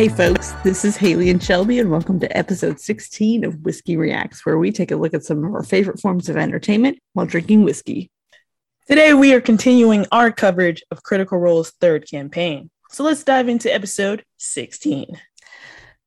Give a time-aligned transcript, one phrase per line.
[0.00, 4.46] Hey, folks, this is Haley and Shelby, and welcome to episode 16 of Whiskey Reacts,
[4.46, 7.64] where we take a look at some of our favorite forms of entertainment while drinking
[7.64, 8.10] whiskey.
[8.88, 12.70] Today, we are continuing our coverage of Critical Role's third campaign.
[12.88, 15.20] So let's dive into episode 16.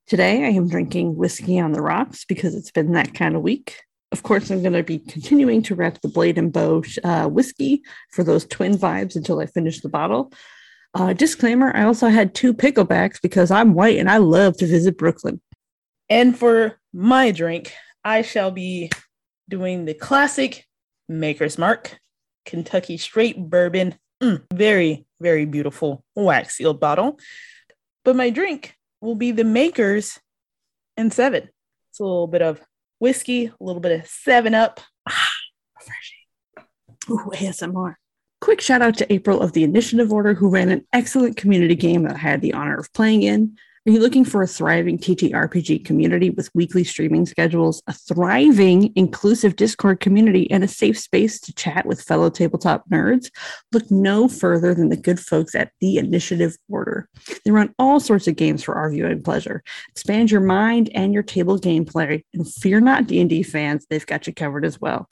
[0.08, 3.80] Today, I am drinking whiskey on the rocks because it's been that kind of week.
[4.12, 7.84] Of course, I'm going to be continuing to rep the Blade and Bow uh, whiskey
[8.12, 10.34] for those twin vibes until I finish the bottle.
[10.94, 14.98] Uh, disclaimer I also had two picklebacks because I'm white and I love to visit
[14.98, 15.42] Brooklyn.
[16.10, 18.92] And for my drink, I shall be
[19.50, 20.66] doing the classic
[21.10, 21.98] Maker's Mark
[22.46, 23.96] Kentucky Straight Bourbon.
[24.22, 27.20] Mm, very, very beautiful wax sealed bottle.
[28.06, 30.20] But my drink will be the Maker's
[30.98, 31.50] and Seven.
[31.90, 32.62] It's a little bit of
[33.00, 34.80] whiskey, a little bit of Seven Up.
[35.08, 35.30] Ah,
[35.80, 36.18] refreshing.
[37.10, 37.96] Ooh, ASMR.
[38.44, 42.04] Quick shout out to April of the Initiative Order, who ran an excellent community game
[42.04, 43.56] that I had the honor of playing in.
[43.88, 49.56] Are you looking for a thriving TTRPG community with weekly streaming schedules, a thriving, inclusive
[49.56, 53.32] Discord community, and a safe space to chat with fellow tabletop nerds?
[53.72, 57.08] Look no further than the good folks at the Initiative Order.
[57.46, 59.64] They run all sorts of games for our viewing pleasure.
[59.92, 64.34] Expand your mind and your table gameplay, and fear not, D&D fans, they've got you
[64.34, 65.08] covered as well.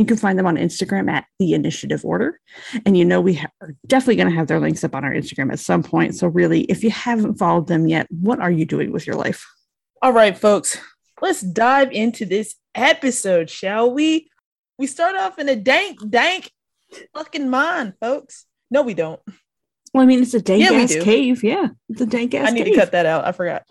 [0.00, 2.40] You can find them on Instagram at the Initiative Order.
[2.86, 5.12] And you know, we ha- are definitely going to have their links up on our
[5.12, 6.14] Instagram at some point.
[6.14, 9.46] So, really, if you haven't followed them yet, what are you doing with your life?
[10.00, 10.78] All right, folks,
[11.20, 14.30] let's dive into this episode, shall we?
[14.78, 16.50] We start off in a dank, dank
[17.14, 18.46] fucking mine, folks.
[18.70, 19.20] No, we don't.
[19.92, 21.44] Well, I mean, it's a dank yeah, ass cave.
[21.44, 22.72] Yeah, it's a dank ass I need cave.
[22.72, 23.26] to cut that out.
[23.26, 23.64] I forgot.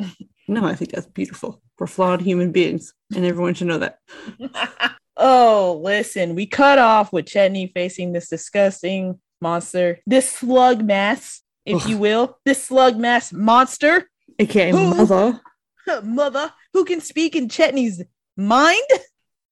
[0.47, 1.59] No, I think that's beautiful.
[1.79, 3.97] We're flawed human beings, and everyone should know that.
[5.21, 11.83] Oh, listen, we cut off with Chetney facing this disgusting monster, this slug mass, if
[11.83, 11.89] Ugh.
[11.89, 14.09] you will, this slug mass monster.
[14.41, 15.41] Okay, who, mother.
[16.03, 18.01] Mother, who can speak in Chetney's
[18.37, 18.87] mind?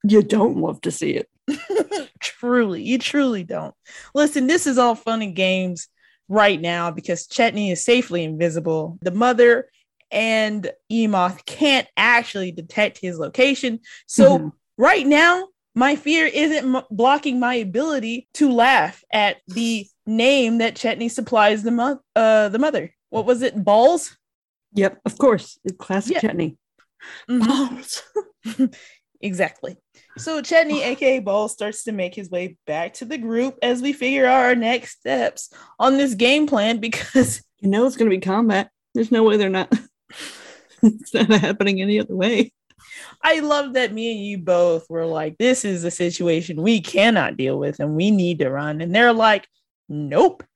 [0.04, 1.30] You don't love to see it.
[2.22, 3.76] truly, you truly don't.
[4.16, 5.90] Listen, this is all fun and games
[6.30, 8.98] right now because Chetney is safely invisible.
[9.02, 9.70] The mother
[10.12, 13.80] and Emoth can't actually detect his location.
[14.06, 14.48] So, mm-hmm.
[14.78, 20.76] right now, my fear isn't m- blocking my ability to laugh at the name that
[20.76, 22.96] Chetney supplies the mo- uh the mother.
[23.12, 23.64] What was it?
[23.64, 24.18] Balls?
[24.74, 25.60] Yep, of course.
[25.64, 26.32] It's classic yeah.
[26.32, 26.58] Chetney.
[27.30, 27.46] Mm-hmm.
[27.48, 28.72] Balls.
[29.22, 29.78] exactly.
[30.18, 33.94] So Chetney, aka Balls, starts to make his way back to the group as we
[33.94, 38.18] figure out our next steps on this game plan because you know it's gonna be
[38.18, 38.72] combat.
[38.96, 39.72] There's no way they're not
[40.82, 42.52] it's not happening any other way.
[43.24, 47.38] I love that me and you both were like, this is a situation we cannot
[47.38, 48.82] deal with and we need to run.
[48.82, 49.48] And they're like,
[49.90, 50.44] nope.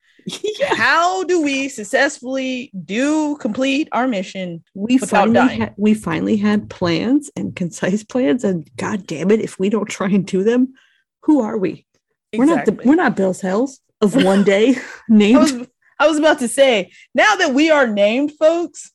[0.59, 0.75] Yeah.
[0.75, 7.31] How do we successfully do complete our mission we finally ha- we finally had plans
[7.35, 10.75] and concise plans and god damn it if we don't try and do them
[11.23, 11.87] who are we
[12.31, 12.37] exactly.
[12.37, 14.75] we're not the, we're not Bell's Hells of one day
[15.09, 15.67] named I was,
[15.99, 18.91] I was about to say now that we are named folks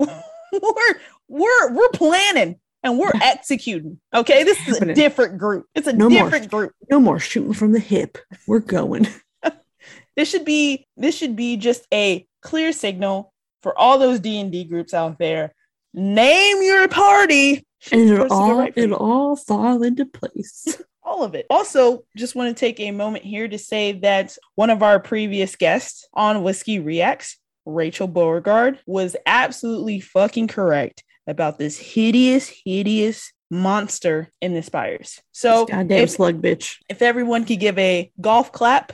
[0.00, 4.00] we're we're we're planning and we're executing.
[4.14, 5.66] Okay, this is a different group.
[5.74, 6.72] It's a no different more, group.
[6.90, 8.18] No more shooting from the hip.
[8.46, 9.06] We're going.
[10.16, 13.32] this should be this should be just a clear signal
[13.62, 15.52] for all those D and D groups out there.
[15.92, 20.80] Name your party, and it'll all right it'll all fall into place.
[21.02, 21.46] all of it.
[21.50, 25.54] Also, just want to take a moment here to say that one of our previous
[25.56, 34.30] guests on Whiskey Reacts, Rachel Beauregard, was absolutely fucking correct about this hideous, hideous monster
[34.40, 35.20] in the spires.
[35.32, 36.76] So, this goddamn if, slug bitch.
[36.88, 38.92] If everyone could give a golf clap,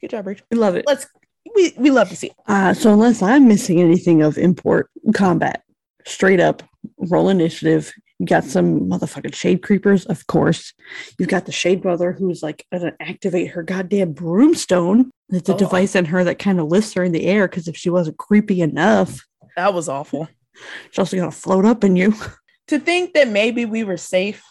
[0.00, 0.46] good job, Rachel.
[0.50, 0.84] We love it.
[0.86, 1.06] Let's
[1.54, 2.28] we we love to see.
[2.28, 2.36] It.
[2.46, 5.62] Uh, so unless I'm missing anything of import, combat,
[6.04, 6.62] straight up
[6.98, 7.92] roll initiative.
[8.18, 10.72] You got some motherfucking shade creepers, of course.
[11.18, 15.10] You've got the shade brother who's like gonna activate her goddamn broomstone.
[15.28, 15.58] It's a oh.
[15.58, 18.16] device in her that kind of lifts her in the air because if she wasn't
[18.16, 19.22] creepy enough,
[19.56, 20.28] that was awful.
[20.86, 22.14] It's also gonna float up in you.
[22.68, 24.42] To think that maybe we were safe.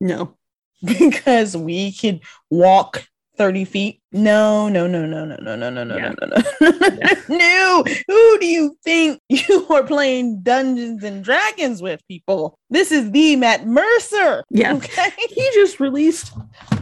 [0.00, 0.36] No.
[0.84, 2.20] Because we could
[2.50, 3.06] walk
[3.40, 4.02] 30 feet.
[4.12, 6.12] No, no, no, no, no, no, no, no, no, yeah.
[6.20, 7.38] no, no, no.
[7.38, 7.84] no.
[8.06, 12.58] Who do you think you are playing Dungeons and Dragons with, people?
[12.68, 14.44] This is the Matt Mercer.
[14.50, 14.74] Yeah.
[14.74, 15.08] Okay.
[15.28, 16.34] He just released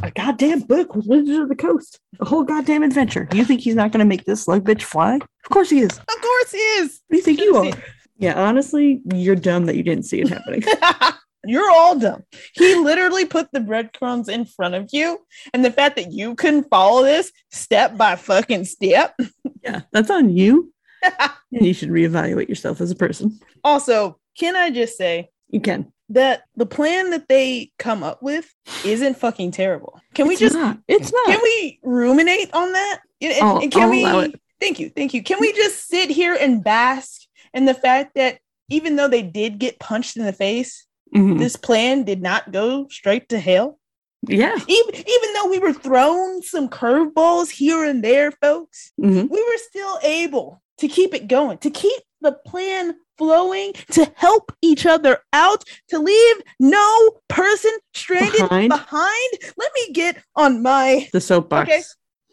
[0.03, 2.01] a goddamn book with Wizards of the Coast.
[2.19, 3.29] A whole goddamn adventure.
[3.33, 5.15] You think he's not to make this slug bitch fly?
[5.15, 5.97] Of course he is.
[5.97, 7.01] Of course he is.
[7.07, 7.73] What do you think you are?
[8.19, 10.63] Yeah, honestly, you're dumb that you didn't see it happening.
[11.45, 12.25] you're all dumb.
[12.55, 15.21] He literally put the breadcrumbs in front of you,
[15.55, 19.17] and the fact that you couldn't follow this step by fucking step.
[19.63, 20.73] yeah, that's on you.
[21.03, 23.39] and you should reevaluate yourself as a person.
[23.63, 25.93] also, can I just say You can.
[26.09, 28.53] that the plan that they come up with
[28.85, 30.01] isn't fucking terrible?
[30.15, 30.79] Can we just not.
[30.89, 31.27] It's not.
[31.27, 33.01] can we ruminate on that?
[33.21, 34.41] And, and- can I'll we allow it.
[34.61, 35.23] thank you, thank you.
[35.23, 37.18] Can we just sit here and bask
[37.55, 41.39] in the fact that even though they did get punched in the face, Mhm.
[41.39, 43.79] this plan did not go straight to hell?
[44.27, 44.57] Yeah.
[44.69, 49.31] Even even though we were thrown some curveballs here and there, folks, Mhm.
[49.31, 54.53] we were still able to keep it going, to keep the plan flowing, to help
[54.63, 58.69] each other out, to leave no person stranded Behind.
[58.69, 59.29] behind.
[59.57, 61.69] Let me get on my The soapbox.
[61.69, 61.83] Okay.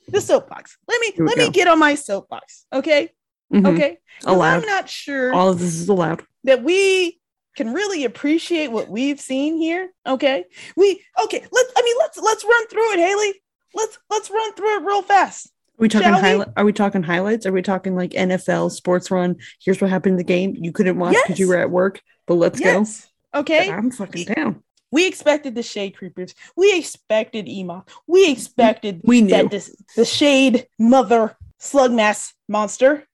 [0.09, 0.77] the soapbox.
[0.87, 2.65] Let me let me get on my soapbox.
[2.73, 3.11] Okay.
[3.53, 3.73] Mhm.
[3.73, 3.97] Okay.
[4.25, 4.61] Allowed.
[4.63, 6.23] I'm not sure All of this is allowed.
[6.45, 7.19] that we
[7.55, 9.91] can really appreciate what we've seen here.
[10.05, 10.45] Okay.
[10.75, 13.41] We okay, let's I mean let's let's run through it, Haley.
[13.73, 15.47] Let's let's run through it real fast.
[15.47, 16.47] Are we talking highlight?
[16.55, 17.45] Are we talking highlights?
[17.45, 19.35] Are we talking like NFL sports run?
[19.61, 20.55] Here's what happened in the game.
[20.57, 23.07] You couldn't watch because you were at work, but let's yes.
[23.33, 23.69] Okay.
[23.69, 24.63] I'm fucking down.
[24.91, 26.33] We expected the shade creepers.
[26.55, 27.83] We expected Ema.
[28.07, 29.29] We expected We knew.
[29.31, 33.05] that this the shade mother slug mass monster.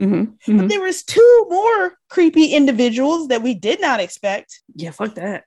[0.00, 0.68] Mhm, But mhm.
[0.68, 4.62] there was two more creepy individuals that we did not expect.
[4.74, 5.44] Yeah, fuck that.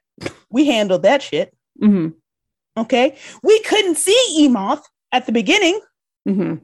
[0.50, 1.56] We handled that shit.
[1.80, 2.10] hmm
[2.78, 3.18] Okay.
[3.44, 5.80] We couldn't see Emoth at the beginning.
[6.28, 6.56] hmm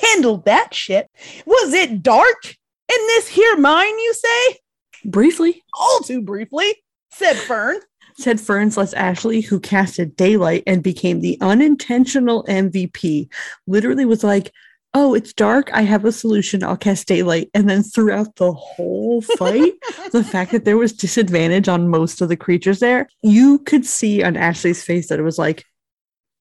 [0.00, 1.08] Handled that shit.
[1.46, 4.58] Was it dark in this here mine, you say?
[5.04, 6.74] Briefly, All too briefly,
[7.12, 7.80] said Fearne.
[8.16, 13.28] said Fearne slash Ashley, who casted Daylight and became the unintentional MVP.
[13.66, 14.52] Literally was like,
[14.94, 15.72] "Oh, it's dark.
[15.72, 16.62] I have a solution.
[16.62, 19.74] I'll cast Daylight." And then throughout the whole fight,
[20.12, 24.22] the fact that there was disadvantage on most of the creatures there, you could see
[24.22, 25.64] on Ashley's face that it was like,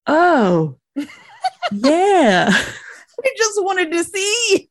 [0.07, 0.77] "Oh,
[1.71, 2.51] yeah."
[3.24, 4.69] We just wanted to see.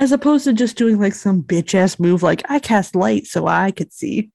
[0.00, 3.46] As opposed to just doing like some bitch ass move, like I cast light so
[3.46, 4.30] I could see.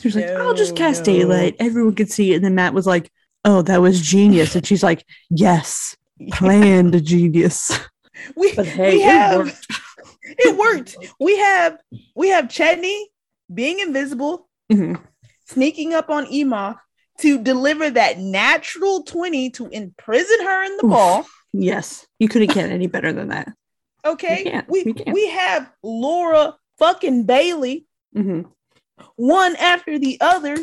[0.00, 1.04] She was like, I'll just cast no.
[1.12, 1.56] daylight.
[1.60, 2.34] Everyone could see.
[2.34, 3.10] And then Matt was like,
[3.44, 4.56] Oh, that was genius.
[4.56, 5.96] And she's like, Yes,
[6.32, 7.78] planned genius.
[8.36, 9.66] We, But hey, we it have worked.
[10.24, 10.96] it worked.
[11.18, 11.78] We have
[12.14, 13.04] we have Chetney
[13.52, 15.00] being invisible, Mhm.
[15.46, 16.78] sneaking up on Emoth
[17.18, 20.90] to deliver that natural 20 to imprison her in the Oof.
[20.90, 21.26] ball.
[21.52, 23.48] Yes, you couldn't get any better than that.
[24.04, 24.44] Okay.
[24.44, 24.68] Can't.
[24.68, 28.46] We we have Laura fucking Bailey, Mhm.
[29.16, 30.56] one after the other,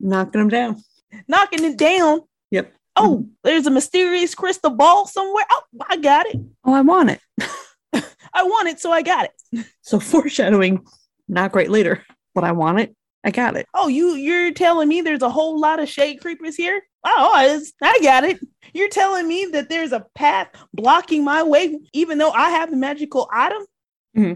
[0.00, 0.82] Knocking them down.
[1.28, 2.22] knocking it down.
[2.96, 5.44] Oh, there's a mysterious crystal ball somewhere.
[5.50, 6.36] Oh, I got it.
[6.64, 7.20] Oh, I want it.
[8.32, 9.66] I want it, so I got it.
[9.82, 10.86] So foreshadowing,
[11.28, 12.04] not great later,
[12.34, 12.96] but I want it.
[13.22, 13.66] I got it.
[13.74, 16.82] Oh, you you're telling me there's a whole lot of shade creepers here?
[17.04, 17.32] Oh,
[17.82, 18.40] I, got it.
[18.72, 22.76] You're telling me that there's a path blocking my way, even though I have the
[22.76, 23.62] magical item?
[24.14, 24.32] hmm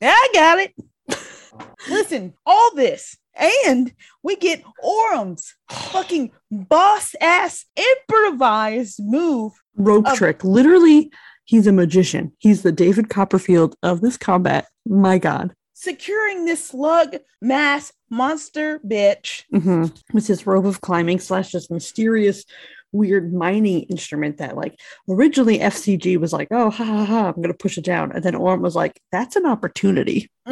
[0.00, 0.74] Yeah, I got it.
[1.88, 3.92] Listen, all this, and
[4.22, 9.52] we get Orym's fucking boss ass improvised move.
[9.76, 10.44] Rope Of- trick.
[10.44, 11.10] Literally,
[11.44, 12.32] he's a magician.
[12.38, 14.66] He's the David Copperfield of this combat.
[14.86, 15.54] My God.
[15.74, 19.42] Securing this slug mass monster bitch.
[19.50, 22.44] hmm With his rope of climbing slash this mysterious,
[22.92, 24.78] weird mining instrument that, like,
[25.10, 28.12] originally FCG was like, oh, ha ha ha, I'm going to push it down.
[28.12, 30.30] And then Orym was like, that's an opportunity.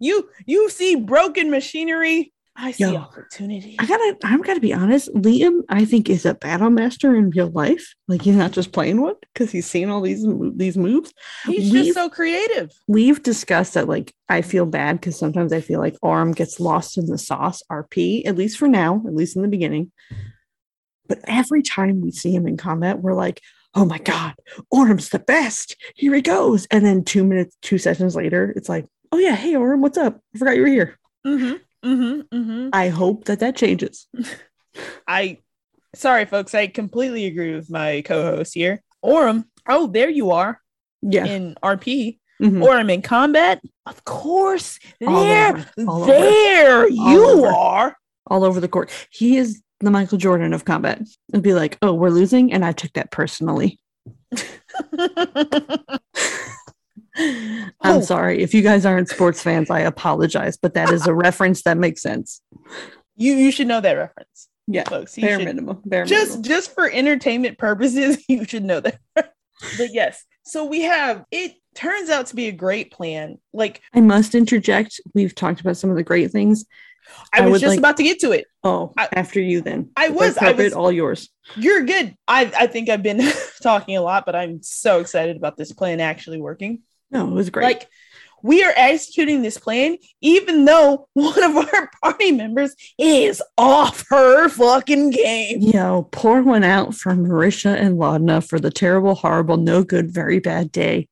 [0.00, 2.32] You you see broken machinery.
[2.58, 2.96] I see Yo.
[2.96, 3.76] opportunity.
[3.78, 5.12] I gotta, I'm gotta be honest.
[5.12, 7.94] Liam, I think, is a battle master in real life.
[8.08, 10.24] Like he's not just playing one because he's seen all these
[10.54, 11.12] these moves.
[11.44, 12.70] He's We've- just so creative.
[12.86, 13.88] We've discussed that.
[13.88, 17.62] Like I feel bad because sometimes I feel like Orym gets lost in the sauce.
[17.70, 19.92] RP, at least for now, at least in the beginning.
[21.08, 23.40] But every time we see him in combat, we're like,
[23.74, 24.34] "Oh my god,
[24.74, 25.76] Orym's the best!
[25.94, 29.54] Here he goes!" And then two minutes, two sessions later, it's like, "Oh yeah, hey
[29.54, 30.20] Orym, what's up?
[30.34, 31.88] I forgot you were here." Mm-hmm.
[31.88, 32.36] Mm-hmm.
[32.36, 32.68] Mm-hmm.
[32.72, 34.06] I hope that that changes.
[35.08, 35.38] I
[35.94, 36.54] sorry, folks.
[36.54, 38.82] I completely agree with my co-host here.
[39.04, 39.44] Orym.
[39.68, 40.60] Oh, there you are
[41.02, 41.24] Yeah.
[41.26, 42.18] in RP.
[42.42, 42.62] Mhm.
[42.62, 43.62] Orym in combat.
[43.86, 44.78] Of course.
[45.06, 46.06] All There, over, all over.
[46.12, 47.46] there you over.
[47.48, 47.96] are.
[48.26, 48.90] all over the court.
[49.10, 51.00] He is the Michael Jordan of combat.
[51.32, 53.78] It'd be like, oh, we're losing, and I took that personally.
[57.18, 58.00] I'm Oh.
[58.00, 58.42] sorry.
[58.42, 62.02] If you guys aren't sports fans, I apologize, but that is a reference that makes
[62.02, 62.40] sense.
[63.16, 64.84] you you should know that reference, Yeah.
[64.88, 65.16] folks.
[65.16, 65.82] You Bare should- minimum.
[65.86, 66.42] Bare just minimum.
[66.42, 72.10] just for entertainment purposes you should know that but yes so we have it turns
[72.10, 75.00] out to be a great plan like I must interject.
[75.14, 76.66] We've talked about some of the great things.
[77.32, 78.46] I, I was just like- about to get to it.
[78.64, 79.90] Oh, I- after you then.
[79.96, 81.30] I was- I was- all yours.
[81.54, 82.14] You're good.
[82.28, 83.22] I I think I've been
[83.62, 86.82] talking a lot, but I'm so excited about this plan actually working.
[87.10, 87.64] No, it was great.
[87.64, 87.88] Like
[88.42, 94.48] we are executing this plan, even though one of our party members is off her
[94.48, 95.60] fucking game.
[95.60, 100.38] Yo, pour one out for Marisha and Laudna for the terrible, horrible, no good, very
[100.38, 101.08] bad day.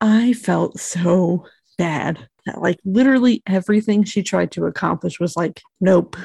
[0.00, 1.46] I felt so
[1.78, 6.16] bad that like literally everything she tried to accomplish was like, nope,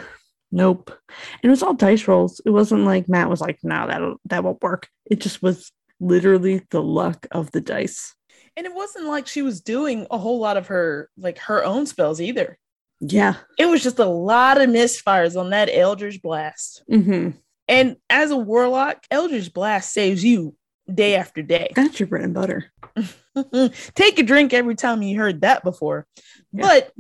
[0.51, 0.91] nope.
[1.07, 2.41] And it was all dice rolls.
[2.45, 4.87] It wasn't like Matt was like, no, that that won't work.
[5.05, 8.15] It just was literally the luck of the dice.
[8.59, 11.85] And it wasn't like she was doing a whole lot of her like her own
[11.85, 12.57] spells either.
[12.99, 13.35] Yeah.
[13.57, 16.83] It was just a lot of misfires on that Eldritch Blast.
[16.91, 17.37] Mm-hmm.
[17.69, 20.57] And as a warlock, Eldritch Blast saves you
[20.93, 21.71] day after day.
[21.73, 22.65] That's your bread and butter.
[23.95, 26.05] Take a drink every time you heard that before.
[26.51, 26.63] Yeah.
[26.63, 26.91] But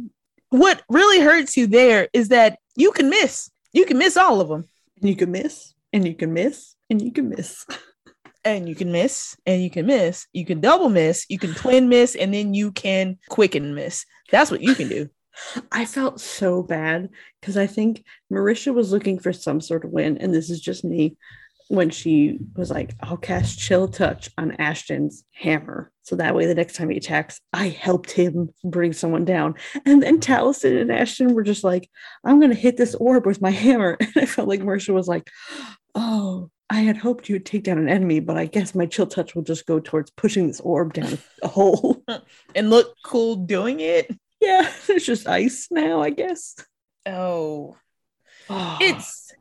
[0.51, 3.51] what really hurts you there is that you can miss.
[3.73, 4.63] You can miss all of them.
[5.01, 7.65] You can miss, and you can miss, and you can miss.
[8.45, 10.25] And you can miss, and you can miss.
[10.31, 14.05] You can double miss, you can twin miss, and then you can quicken miss.
[14.31, 15.09] That's what you can do.
[15.71, 20.17] I felt so bad because I think Marisha was looking for some sort of win,
[20.17, 21.17] and this is just me.
[21.71, 25.91] When she was like, I'll cast Chill Touch on Ashton's hammer.
[26.01, 29.53] So that way, the next time he attacks, I helped him bring someone down.
[29.85, 31.87] And then Taliesin and Ashton were just like,
[32.25, 33.97] I'm going to hit this orb with my hammer.
[34.01, 35.29] And I felt like Marisha was like,
[35.93, 39.07] Oh, I had hoped you would take down an enemy, but I guess my Chill
[39.07, 42.03] Touch will just go towards pushing this orb down a hole.
[42.55, 44.09] And look cool doing it.
[44.39, 46.55] yeah, it's just ice now, I guess.
[47.05, 47.75] Oh,
[48.51, 49.31] Oh, it's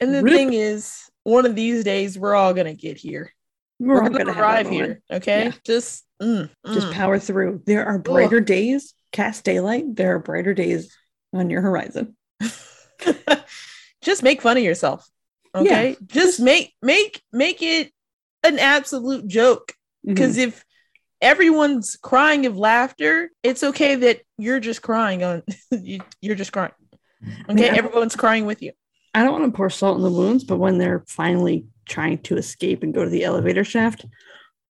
[0.00, 0.32] and the Rip.
[0.32, 3.30] thing is, one of these days we're all gonna get here.
[3.78, 5.00] we're, We're, all gonna, gonna arrive here.
[5.10, 5.52] Okay, Yeah.
[5.64, 6.92] just mm, Just mm.
[6.92, 7.62] power through.
[7.66, 8.94] There are brighter days.
[9.12, 9.94] Cast daylight.
[9.96, 10.94] There are brighter days
[11.32, 12.16] on your horizon.
[14.02, 15.08] just make fun of yourself.
[15.54, 17.92] Okay, just make make make it
[18.42, 19.72] an absolute joke.
[20.06, 20.14] Mm-hmm.
[20.14, 20.64] Because if
[21.20, 25.42] everyone's crying of laughter, it's okay that you're just crying on.
[25.70, 26.72] you, you're just crying.
[27.48, 28.72] Okay, I- everyone's crying with you.
[29.14, 32.36] I don't want to pour salt in the wounds, but when they're finally trying to
[32.36, 34.04] escape and go to the elevator shaft,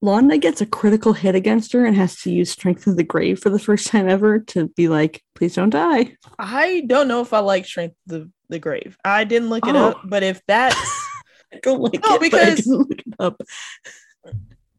[0.05, 3.39] Laudna gets a critical hit against her and has to use Strength of the Grave
[3.39, 6.19] for the first time ever to be like, please don't die.
[6.39, 8.97] I don't know if I like Strength of the, the Grave.
[9.05, 9.91] I didn't look it Oh.
[9.91, 10.77] up, but if that's
[11.53, 13.41] I don't like No, it, because- look it up.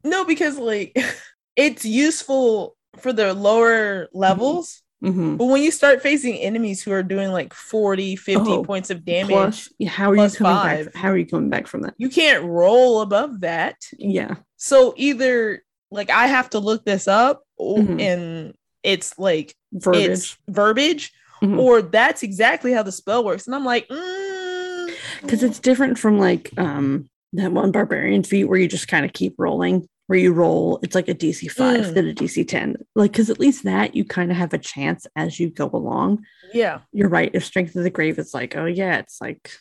[0.04, 0.98] no, because like
[1.56, 5.38] it's useful for the lower levels, Mhm.
[5.38, 9.04] but when you start facing enemies who are doing like 40, 50 Oh, points of
[9.06, 10.86] damage, Plus, how are you coming five.
[10.86, 10.96] back?
[10.96, 11.94] How are you coming back from that?
[11.98, 13.76] you can't roll above that.
[13.98, 14.36] Yeah.
[14.58, 18.02] So either like I have to look this up Mhm.
[18.02, 18.54] and
[18.84, 20.10] it's like Verbiage.
[20.10, 21.12] it's verbiage
[21.46, 21.60] Mhm.
[21.60, 23.46] or that's exactly how the spell works.
[23.48, 28.60] And I'm like, mm, because it's different from like um that one barbarian feat where
[28.60, 31.94] you just kind of keep rolling where you roll it's like a dc 5 Mm.
[31.96, 35.08] then a dc 10 like because at least that you kind of have a chance
[35.16, 36.24] as you go along
[36.54, 36.80] yeah.
[36.94, 39.52] you're right if strength of the grave is like oh yeah it's like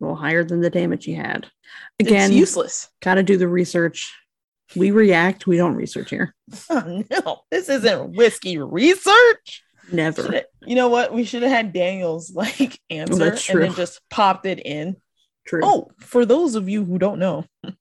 [0.00, 1.48] roll higher than the damage you had
[1.98, 2.88] It's again useless.
[3.02, 4.10] gotta do the research
[4.76, 6.34] we react we don't research here
[6.70, 9.64] Oh, no, this isn't whiskey research.
[9.92, 11.12] Never You know what?
[11.12, 14.96] We should have had Daniel's like answer and then just popped it in.
[15.46, 17.44] true Oh, for those of you who don't know.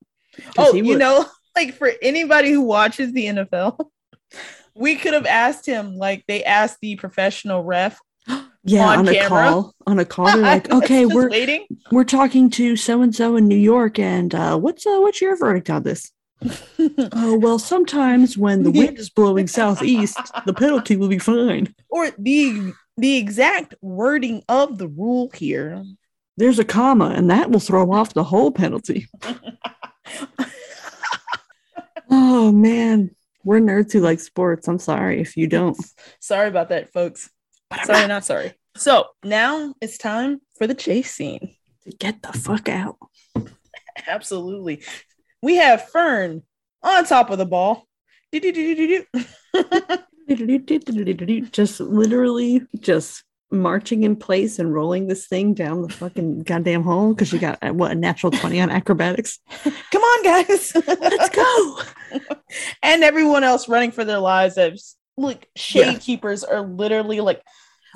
[0.55, 3.89] Oh, you would- know, like for anybody who watches the NFL,
[4.75, 7.99] we could have asked him like they asked the professional ref.
[8.63, 11.65] yeah on on, a call on a call they're like okay we're waiting.
[11.91, 15.35] we're talking to so and so in New York, and uh, what's uh, what's your
[15.37, 16.11] verdict on this?
[17.13, 21.73] Oh well, sometimes when the wind is blowing southeast, the penalty will be fine.
[21.89, 25.83] or the the exact wording of the rule here.
[26.37, 29.07] There's a comma, and that will throw off the whole penalty.
[32.09, 33.11] Oh man,
[33.43, 34.67] we're nerds who like sports.
[34.67, 35.77] I'm sorry if you don't.
[36.21, 37.29] sorry about that, folks.
[37.69, 38.53] But Sorry, not- not sorry.
[38.77, 41.55] So now it's time for the chase scene.
[41.83, 42.97] To Get the fuck out.
[44.07, 44.83] Absolutely.
[45.41, 46.43] We have Fearne
[46.83, 47.85] on top of the ball.
[51.51, 57.13] Just literally just marching in place and rolling this thing down the fucking goddamn hole
[57.13, 59.39] because you got uh, what a natural 20 on acrobatics.
[59.63, 60.73] Come on, guys.
[60.85, 61.81] Let's go.
[62.83, 65.99] and everyone else running for their lives as like shade Yeah.
[65.99, 67.41] creepers are literally like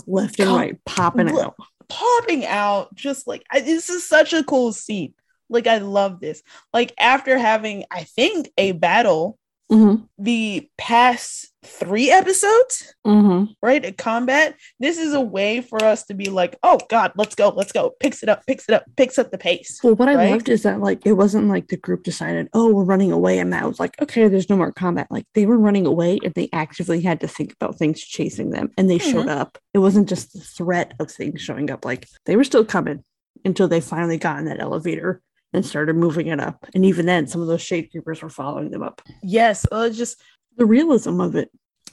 [0.07, 1.55] Left and Come- right, popping out.
[1.89, 5.13] popping out just like I, this is such a cool scene
[5.51, 6.41] like i love this
[6.73, 9.37] like after having i think a battle
[9.71, 10.05] Mhm.
[10.19, 13.53] the past three episodes, Mm-hmm.
[13.63, 13.85] right?
[13.85, 14.55] At combat.
[14.81, 17.91] This is a way for us to be like, oh God, let's go, let's go.
[18.01, 19.79] Picks it up, picks it up, picks up the pace.
[19.81, 22.83] Well, what I loved is that like it wasn't like the group decided, oh, we're
[22.83, 25.07] running away, and that was like, okay, there's no more combat.
[25.09, 28.71] Like they were running away, and they actively had to think about things chasing them,
[28.77, 29.57] and they showed up.
[29.73, 33.05] It wasn't just the threat of things showing up; like they were still coming
[33.45, 35.21] until they finally got in that elevator
[35.53, 36.65] and started moving it up.
[36.73, 39.01] And even then, some of those shade creepers were following them up.
[39.23, 40.21] Yes, uh, just
[40.57, 41.49] The realism of it.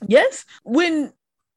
[0.06, 0.44] yes.
[0.64, 1.12] When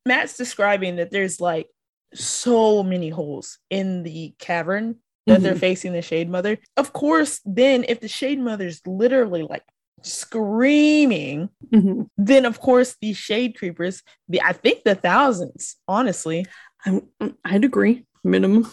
[0.05, 1.67] Matt's describing that there's like
[2.13, 4.96] so many holes in the cavern
[5.27, 5.60] that they're Mhm.
[5.60, 6.58] facing the Shade Mother.
[6.75, 9.63] Of course, then if the Shade Mother's literally like
[10.01, 12.08] screaming, Mhm.
[12.17, 16.46] then of course these Shade Creepers, the I think the thousands, honestly,
[16.86, 17.08] I'm-
[17.46, 18.05] I'd agree.
[18.24, 18.67] Minimum.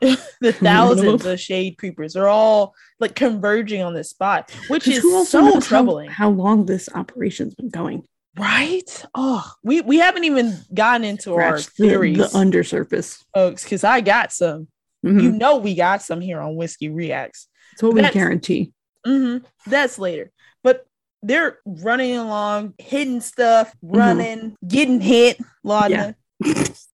[0.40, 5.40] the thousands of Shade Creepers are all like converging on this spot, which is so
[5.40, 6.08] knows how- troubling.
[6.10, 8.04] How, long this operation's been going?
[8.36, 9.04] Right?
[9.14, 13.24] Oh, we we haven't even gotten into our Scratch the, theories, the undersurface.
[13.34, 14.68] folks, because I got some.
[15.04, 15.22] Mhm.
[15.22, 17.48] You know, we got some here on Whiskey Reacts.
[17.72, 18.72] That's what we guarantee.
[19.04, 20.30] hmm That's later,
[20.62, 20.86] but
[21.22, 26.14] they're running along, hitting stuff, running, getting hit, Laudna,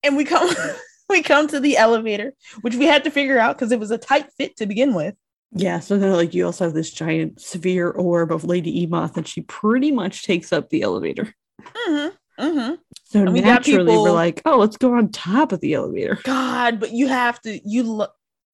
[0.01, 0.49] and we come.
[1.09, 3.97] We come to the elevator, which we had to figure out because it was a
[3.97, 5.15] tight fit to begin with.
[5.51, 9.27] Yeah, so then like you also have this giant sphere orb of Lady Emoth, and
[9.27, 11.33] she pretty much takes up the elevator.
[11.61, 12.43] Mm-hmm.
[12.43, 12.75] Mm-hmm.
[13.03, 16.19] So And we naturally, we're like, oh, let's go on top of the elevator.
[16.23, 17.59] God, but you have to.
[17.63, 17.83] You.
[17.83, 18.07] Lo-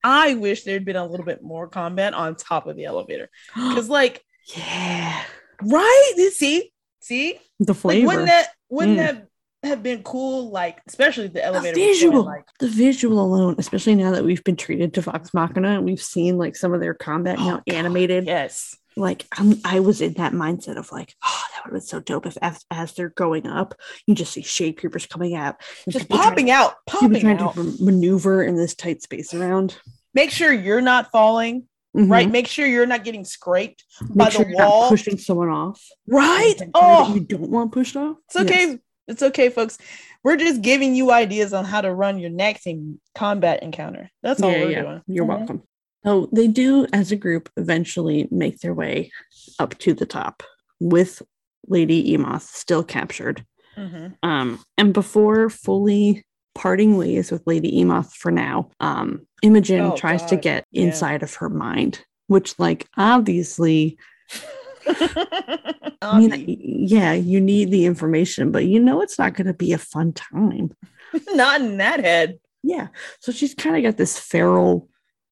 [0.04, 3.88] I wish there'd been a little bit more combat on top of the elevator because,
[3.88, 4.22] like,
[4.54, 5.24] yeah,
[5.62, 6.12] right?
[6.16, 9.06] You see, see, the like, flavor, wouldn't that wouldn't Mm.
[9.06, 9.26] that
[9.62, 10.50] have been cool?
[10.50, 14.42] Like, especially the the elevator going, visual, like the visual alone, especially now that we've
[14.44, 17.56] been treated to Vox Machina and we've seen like some of their combat Oh, now
[17.56, 18.26] God, animated.
[18.26, 21.86] yes, Like I'm, I was in that mindset of like, oh, that would have been
[21.86, 23.74] so dope if as, as they're going up,
[24.06, 25.56] you just see shade creepers coming out,
[25.88, 27.54] just popping to- out, popping trying out.
[27.54, 29.76] to maneuver in this tight space around.
[30.14, 31.66] Make sure you're not falling.
[31.96, 32.08] Mhm.
[32.10, 32.30] Right.
[32.30, 33.84] Make sure you're not getting scraped.
[34.00, 34.88] Make by sure the you're not wall.
[34.88, 35.84] pushing someone off.
[36.06, 36.54] Right.
[36.72, 38.16] Oh, you don't want pushed off.
[38.28, 38.66] It's okay.
[38.68, 38.78] Yes.
[39.10, 39.76] It's okay, folks.
[40.22, 42.66] We're just giving you ideas on how to run your next
[43.14, 44.08] combat encounter.
[44.22, 44.82] That's all Yeah, we're yeah.
[44.82, 45.02] doing.
[45.08, 45.38] You're Mhm.
[45.38, 45.62] welcome.
[46.04, 49.10] So they do, as a group, eventually make their way
[49.58, 50.42] up to the top
[50.78, 51.22] with
[51.66, 53.44] Lady Emoth still captured.
[53.76, 54.14] Mhm.
[54.22, 60.24] Um, and before fully parting ways with Lady Emoth for now, um, Imogen Oh, tries
[60.26, 60.42] to God.
[60.42, 60.84] get Yeah.
[60.84, 63.98] inside of her mind, which, like, obviously,
[66.02, 69.72] I mean, yeah, you need the information, but you know it's not going to be
[69.72, 70.72] a fun time.
[71.34, 72.38] not in that head.
[72.62, 72.88] Yeah.
[73.20, 74.88] So she's kind of got this feral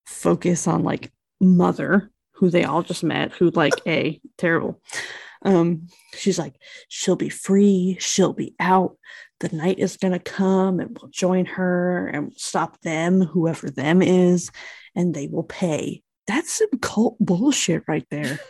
[0.07, 4.81] focus on like mother, who they all just met, who like a terrible.
[5.43, 6.55] Um, she's like,
[6.89, 8.97] she'll be free, she'll be out.
[9.41, 14.51] The night is gonna come and we'll join her and stop them, whoever them is,
[14.97, 16.03] and they will pay.
[16.27, 18.41] That's some cult bullshit right there.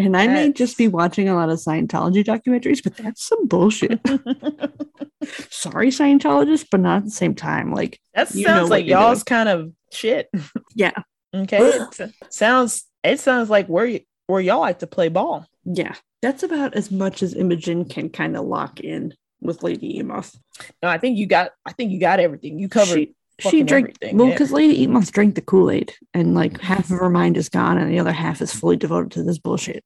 [0.00, 4.00] And I may just be watching a lot of Scientology documentaries, but that's some bullshit.
[5.50, 7.72] Sorry, Scientologists, but not at the same time.
[7.72, 10.28] Like, that sounds like y'all's kind of shit.
[10.74, 10.92] yeah,
[11.34, 11.58] Okay.
[11.58, 15.46] It sounds it sounds like where y- where y'all like to play ball.
[15.64, 20.36] Yeah, that's about as much as Imogen can kind of lock in with Lady Emoth.
[20.82, 22.58] No, I think you got I think you got everything.
[22.58, 26.60] You covered She, she drank well because Lady Emoth drank the Kool Aid, and like
[26.60, 29.38] half of her mind is gone, and the other half is fully devoted to this
[29.38, 29.84] bullshit.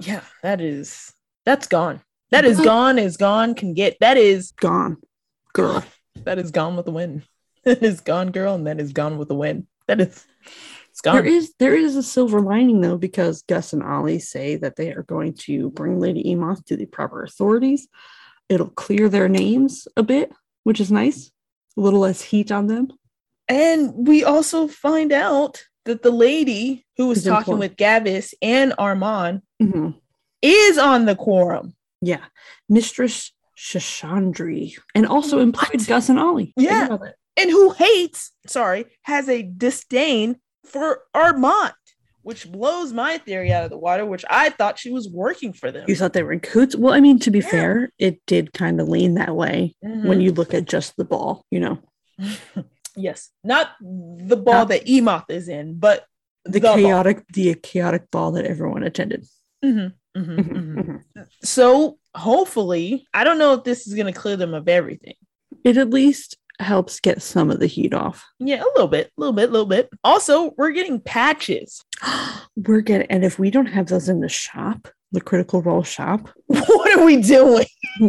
[0.00, 1.12] Yeah, that is
[1.44, 2.00] that's gone.
[2.30, 4.96] That is gone, is gone, can get that is Gone,
[5.52, 5.84] girl.
[6.24, 7.22] that is gone with the wind.
[7.64, 9.66] That is gone, girl, and that is gone with the wind.
[9.86, 10.26] That is
[10.90, 11.16] it's gone.
[11.16, 14.92] There is there is a silver lining though because Gus and Ollie say that they
[14.92, 17.88] are going to bring Lady Emoth to the proper authorities.
[18.48, 20.30] It'll clear their names a bit,
[20.62, 21.32] which is nice.
[21.76, 22.88] A little less heat on them.
[23.48, 29.42] And we also find out that the lady who was talking with Gavis and Armand
[29.60, 29.94] Mhm.
[30.40, 31.74] is on the quorum.
[32.00, 32.24] Yeah,
[32.68, 35.86] Mistress Shashandri, and also employed What?
[35.86, 36.52] Gus and Ollie.
[36.56, 36.96] Yeah.
[37.36, 41.72] and who hates, sorry, has a disdain for Armand,
[42.24, 45.70] which blows my theory out of the water, which I thought she was working for
[45.70, 45.84] them.
[45.86, 46.74] You thought they were in coots.
[46.74, 47.48] Well, I mean, to be Yeah.
[47.50, 50.22] fair, it did kind of lean that way when Mhm.
[50.22, 51.44] you look at just the ball.
[51.50, 51.78] You know,
[52.96, 56.04] yes, not the ball Not- that Emoth is in, but
[56.44, 56.76] the, ball.
[56.76, 59.24] chaotic, the chaotic ball that everyone attended.
[59.64, 60.74] Mhm, mhm, mhm.
[61.16, 61.26] Mhm.
[61.42, 65.14] So hopefully, I don't know if this is going to clear them of everything.
[65.64, 68.24] It at least helps get some of the heat off.
[68.38, 69.88] Yeah, a little bit, a little bit, a little bit.
[70.04, 71.82] Also, we're getting patches.
[72.56, 76.28] We're getting, and if we don't have those in the shop, the Critical Role shop.
[76.46, 77.66] What are we doing?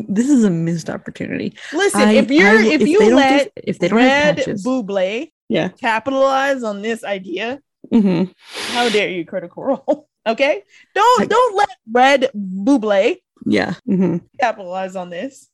[0.08, 1.56] This is a missed opportunity.
[1.74, 4.36] Listen, I- if you're I if, they you don't let give- if they don't have
[4.36, 7.60] Red patches, Buble yeah, capitalize on this idea,
[7.94, 8.32] Mm-hmm.
[8.76, 10.08] how dare you, Critical Role?
[10.28, 10.64] Okay,
[10.96, 14.18] don't don't let Red Buble yeah, mm-hmm.
[14.40, 15.50] capitalize on this.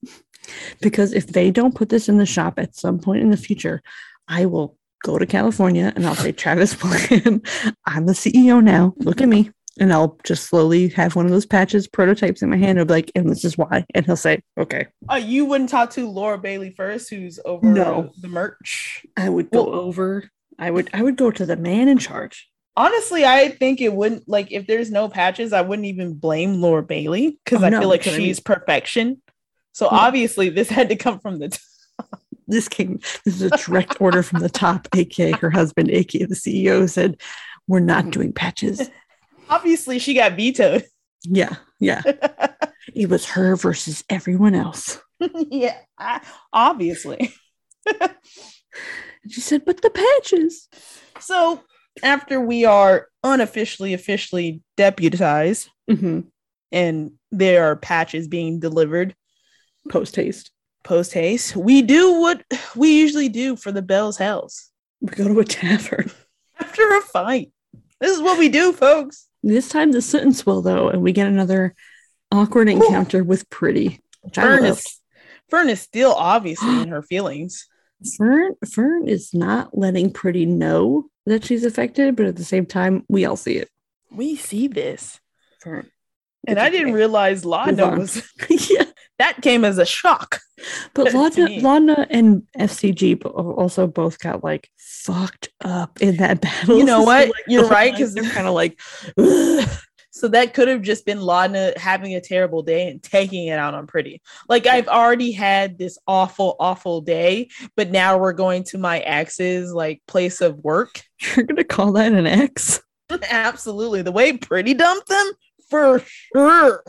[0.82, 3.82] Because if they don't put this in the shop at some point in the future,
[4.28, 7.42] I will go to California and I'll say, Travis Willingham,
[7.86, 8.94] I'm the CEO now.
[8.98, 9.50] Look at me.
[9.80, 12.78] And I'll just slowly have one of those patches prototypes in my hand.
[12.78, 13.86] I'll be like, and this is why.
[13.96, 18.12] And he'll say, okay, Uh, you wouldn't talk to Laura Bailey first, who's over No.
[18.22, 19.06] the merch.
[19.16, 20.30] I would go Well- over.
[20.60, 22.48] I would I would go to the man in charge.
[22.78, 26.84] Honestly, I think it wouldn't like if there's no patches, I wouldn't even blame Laura
[26.84, 29.22] Bailey because Oh, I no, feel like she's perfection.
[29.74, 29.98] So Yeah.
[30.00, 31.50] obviously, this had to come from the.
[31.50, 31.60] T-
[32.48, 36.36] This came this is a direct order from the top, aka her husband, aka the
[36.36, 37.22] CEO said,
[37.68, 38.90] We're not doing patches.
[39.50, 40.84] obviously, she got vetoed.
[41.24, 42.02] Yeah, yeah.
[42.96, 45.00] It was her versus everyone else.
[45.50, 46.20] yeah, I,
[46.52, 47.32] obviously.
[49.30, 50.68] She said, But the patches.
[51.20, 51.62] So
[52.04, 56.22] after we are unofficially, officially deputized, hmm
[56.74, 59.14] and there are patches being delivered
[59.90, 60.52] Post haste.
[60.84, 62.44] post haste, we do what
[62.76, 66.12] we usually do for the Bell's Hells We go to a tavern.
[66.60, 67.52] after a fight.
[68.00, 69.28] This is what we do, folks.
[69.44, 71.76] This time the sentence will though, and we get another
[72.32, 74.00] awkward encounter with Pretty.
[74.32, 74.86] Fearne is,
[75.50, 77.68] Fearne is still obviously in her feelings.
[78.18, 83.04] Fearne Fearne is not letting Pretty know that she's affected, but at the same time,
[83.08, 83.70] we all see it.
[84.12, 85.20] We see this.
[85.64, 85.90] Fearne.
[86.48, 88.24] And I didn't realize Laudna was
[88.70, 88.86] yeah.
[89.22, 90.40] That came as a shock.
[90.96, 91.62] But Laudna.
[91.62, 96.80] Laudna and FCG also both got like fucked up in that battle.
[96.80, 97.28] You know So, what?
[97.28, 98.80] like, You're right, because they're kind of like,
[99.20, 99.70] "Ugh."
[100.10, 103.76] So that could have just been Laudna having a terrible day and taking it out
[103.76, 104.24] on Pretty.
[104.50, 109.72] Like I've already had this awful, awful day, but now we're going to my ex's
[109.72, 111.04] like place of work.
[111.36, 112.82] you're gonna call that an X?
[113.30, 114.02] Absolutely.
[114.02, 115.32] The way Pretty dumped them,
[115.70, 116.04] for
[116.34, 116.84] sure.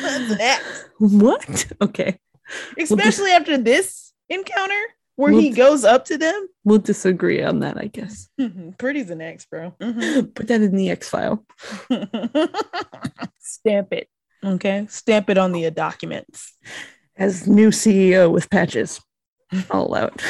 [0.00, 0.84] That's an X.
[0.98, 1.66] What?
[1.82, 2.18] Okay,
[2.78, 4.80] Especially after this encounter
[5.16, 6.48] where Well, he goes up to them.
[6.64, 8.28] we'll disagree on that, I guess.
[8.78, 9.74] Pretty's an X, bro.
[9.80, 10.34] Mhm.
[10.34, 11.44] Put that in the X file.
[13.38, 14.08] Stamp it.
[14.44, 14.86] Okay.
[14.88, 16.54] Stamp it on the documents.
[17.16, 19.00] as new CEO with patches.
[19.70, 20.22] I'll allow it.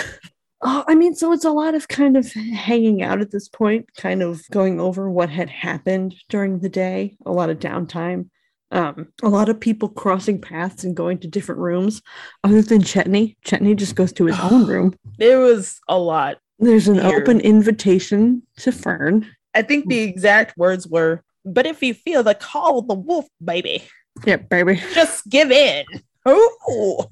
[0.64, 3.88] Oh, I mean, so it's a lot of kind of hanging out at this point,
[3.96, 8.28] kind of going over what had happened during the day, a lot of downtime,
[8.72, 12.02] um, a lot of people crossing paths and going to different rooms.
[12.42, 14.94] Other than Chetney, Chetney just goes to his own room.
[15.18, 16.38] There was a lot.
[16.58, 17.16] There's an Here.
[17.20, 19.26] open invitation to Fearne.
[19.54, 23.26] I think the exact words were, but if you feel the call of the wolf,
[23.44, 23.84] baby,
[24.24, 24.80] Yeah, baby.
[24.94, 25.84] just give in.
[26.24, 27.06] Oh,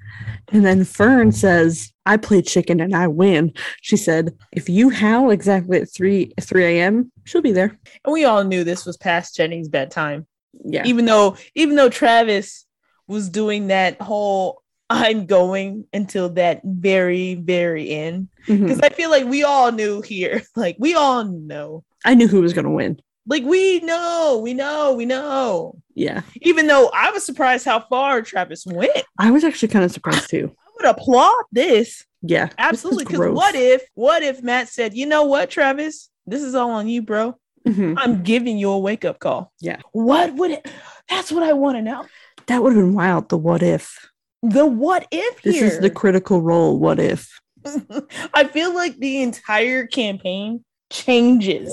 [0.53, 3.53] And then Fearne says, I play chicken and I win.
[3.83, 7.77] She said, if you howl exactly at 3 3 a.m., she'll be there.
[8.05, 10.27] and we all knew this was past Jenny's bedtime.
[10.65, 10.85] Yeah.
[10.87, 12.67] Even though, even though Travis
[13.07, 18.65] was doing that whole "I'm going" until that very, very end, mm-hmm.
[18.65, 22.41] because I feel like we all knew here, like we all know, I knew who
[22.41, 23.01] was going to win.
[23.27, 25.77] like we know, we know, we know.
[25.95, 26.23] Yeah.
[26.43, 30.31] Even though I was surprised how far Travis went, I was actually kind of surprised
[30.31, 30.55] too.
[30.67, 32.05] I would applaud this.
[32.23, 32.49] Yeah.
[32.59, 33.05] Absolutely.
[33.05, 36.11] Because what if, what if Matt said, you know what, Travis?
[36.27, 37.37] This is all on you, bro.
[37.67, 37.95] Mhm.
[37.99, 39.53] I'm giving you a wake up call.
[39.61, 39.81] Yeah.
[39.93, 40.67] What would it?
[41.09, 42.07] That's what I want to know.
[42.47, 43.29] That would have been wild.
[43.29, 44.09] The what if.
[44.43, 45.67] The what if This here.
[45.67, 46.79] is the critical role.
[46.79, 47.29] What if?
[48.35, 51.73] I feel like the entire campaign changes.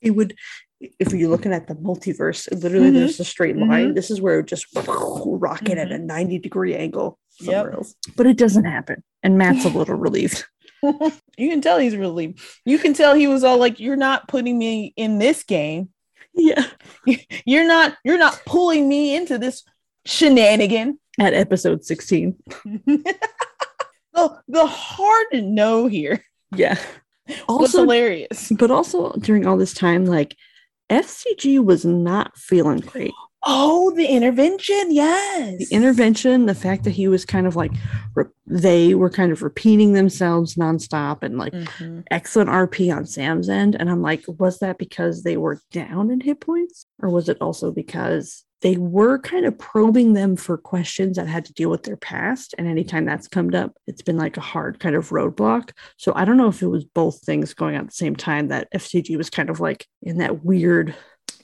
[0.00, 0.36] It would,
[0.80, 2.94] if you're looking at the multiverse, literally Mhm.
[2.94, 3.90] there's a straight line.
[3.90, 3.94] Mhm.
[3.96, 7.74] This is where it just rocket at a 90 degree angle somewhere Yep.
[7.74, 7.94] else.
[8.16, 9.02] But it doesn't happen.
[9.24, 10.44] And Matt's a little relieved.
[11.36, 12.40] You can tell he's relieved.
[12.64, 15.88] You can tell he was all like, "You're not putting me in this game.
[16.34, 16.64] Yeah.
[17.44, 17.96] You're not.
[18.04, 19.64] You're not pulling me into this
[20.06, 22.36] shenanigan." At episode 16.
[24.14, 26.78] the the hard no here Yeah.
[27.48, 28.52] Also, hilarious.
[28.58, 30.36] but also during all this time, like
[30.90, 33.14] FCG was not feeling great.
[33.46, 35.58] Oh, the intervention, yes.
[35.68, 37.72] The intervention, the fact that he was kind of like,
[38.14, 42.04] re- they were kind of repeating themselves nonstop and like Mhm.
[42.10, 43.74] excellent RP on Sam's end.
[43.78, 46.86] And I'm like, was that because they were down in hit points?
[47.02, 51.44] Or was it also because they were kind of probing them for questions that had
[51.44, 52.54] to deal with their past?
[52.56, 55.70] And anytime that's come up, it's been like a hard kind of roadblock.
[55.98, 58.48] So I don't know if it was both things going on at the same time
[58.48, 60.94] that FCG was kind of like in that weird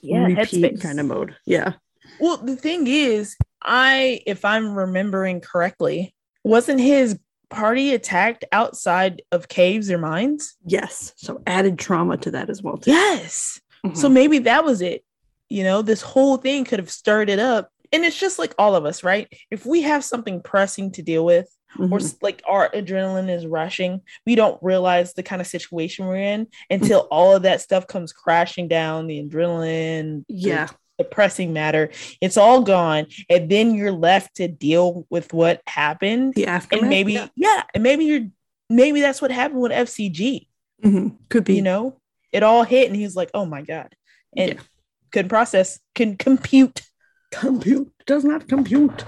[0.01, 0.81] Yeah, repeat headspace.
[0.81, 1.35] kind of mode.
[1.45, 1.73] Yeah.
[2.19, 7.17] Well, the thing is, I, if I'm remembering correctly, wasn't his
[7.49, 10.55] party attacked outside of caves or mines?
[10.65, 11.13] Yes.
[11.17, 12.77] So added trauma to that as well.
[12.77, 12.91] Too.
[12.91, 13.59] Yes.
[13.85, 13.97] Mhm.
[13.97, 15.03] So maybe that was it.
[15.49, 17.69] You know, this whole thing could have stirred it up.
[17.91, 19.27] And it's just like all of us, right?
[19.51, 22.01] If we have something pressing to deal with, or Mhm.
[22.01, 26.47] s- like our adrenaline is rushing, we don't realize the kind of situation we're in
[26.69, 30.23] until all of that stuff comes crashing down the adrenaline,
[30.97, 31.09] the yeah.
[31.09, 31.89] depressing matter.
[32.21, 33.07] It's all gone.
[33.29, 36.33] And then you're left to deal with what happened.
[36.35, 36.81] The aftermath.
[36.81, 37.27] And maybe, yeah.
[37.35, 38.27] yeah, and maybe you're,
[38.69, 40.47] maybe that's what happened with FCG
[40.83, 41.17] Mhm.
[41.29, 41.55] could be.
[41.57, 41.99] you know
[42.31, 43.93] it all hit and he's like oh my god
[44.35, 44.59] and Yeah.
[45.11, 46.81] couldn't process can compute
[47.31, 49.05] compute does not compute.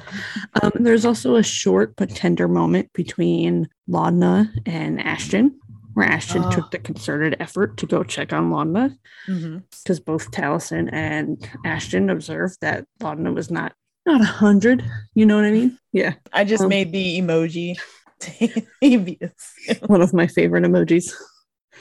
[0.61, 5.59] Um, there's also a short but tender moment between Laudna and Ashton,
[5.93, 6.51] where Ashton Oh.
[6.51, 8.95] took the concerted effort to go check on Laudna
[9.27, 13.73] because both Taliesin and Ashton observed that Laudna was not
[14.05, 14.83] not a hundred.
[15.15, 15.77] You know what I mean?
[15.93, 17.75] Yeah, i just Um, made the emoji
[19.87, 21.13] one of my favorite emojis.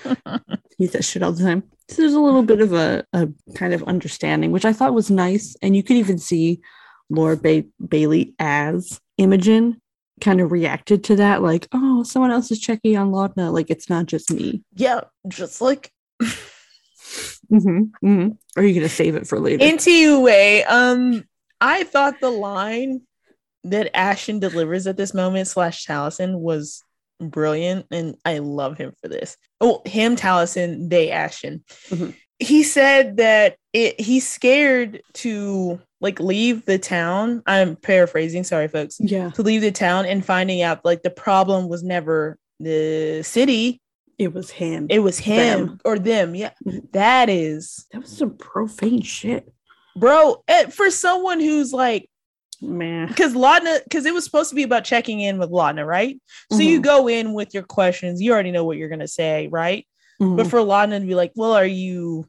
[0.79, 1.65] Use that shit all the time.
[1.89, 5.11] So there's a little bit of a, a kind of understanding, which I thought was
[5.11, 5.55] nice.
[5.63, 6.61] And you could even see
[7.11, 9.81] Laura ba- Bailey as Imogen
[10.23, 13.53] kind of reacted to that, like, oh, someone else is checking on Laudna.
[13.53, 14.63] Like, it's not just me.
[14.75, 15.91] yeah just like
[17.51, 19.65] hmm hmm are you going to save it for later?
[19.65, 21.25] NTUA, um,
[21.61, 23.03] I thought the line
[23.65, 26.83] that Ashton delivers at this moment slash Taliesin was
[27.21, 29.37] brilliant, and I love him for this.
[29.61, 31.65] Oh, him, Taliesin, they Ashton.
[31.89, 32.15] Mhm.
[32.39, 37.43] He said that it he's scared to like leave the town.
[37.47, 38.99] I'm paraphrasing, sorry, folks.
[39.01, 43.81] yeah, To leave the town and finding out like the problem was never the city,
[44.19, 44.87] it was him.
[44.91, 45.81] it was him Them.
[45.85, 46.35] or them.
[46.35, 46.93] Yeah, Mhm.
[46.93, 49.51] that is, that was some profane shit.
[49.97, 50.43] bro.
[50.49, 52.09] eh, For someone who's like
[52.61, 53.09] Man.
[53.09, 56.21] because Laudna, because it was supposed to be about checking in with Laudna, right?
[56.53, 56.85] So you Mhm.
[56.85, 59.87] go in with your questions, you already know what you're gonna say, right?
[60.21, 60.37] Mhm.
[60.37, 62.27] But for Laudna to be like, "Well, are you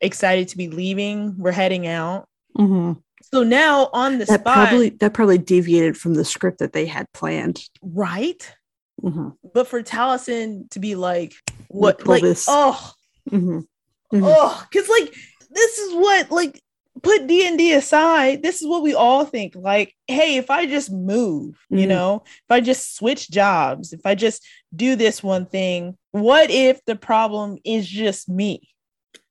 [0.00, 1.36] excited to be leaving?
[1.38, 2.26] We're heading out."
[2.58, 3.00] Mhm.
[3.32, 6.86] So now on the that spot, probably that probably deviated from the script that they
[6.86, 7.62] had planned.
[7.82, 8.54] right?
[9.02, 9.36] Mhm.
[9.54, 11.32] But for Taliesin to be like,
[11.68, 12.46] "What?" Like, this.
[12.48, 12.92] oh,
[13.30, 13.66] Mhm.
[14.12, 14.22] Mhm.
[14.24, 15.14] oh, because like
[15.50, 16.60] this is what like
[17.02, 18.42] put D and D aside.
[18.42, 19.54] This is what we all think.
[19.54, 21.88] Like, hey, if I just move, you Mhm.
[21.88, 26.84] know, if I just switch jobs, if I just do this one thing, what if
[26.86, 28.68] the problem is just me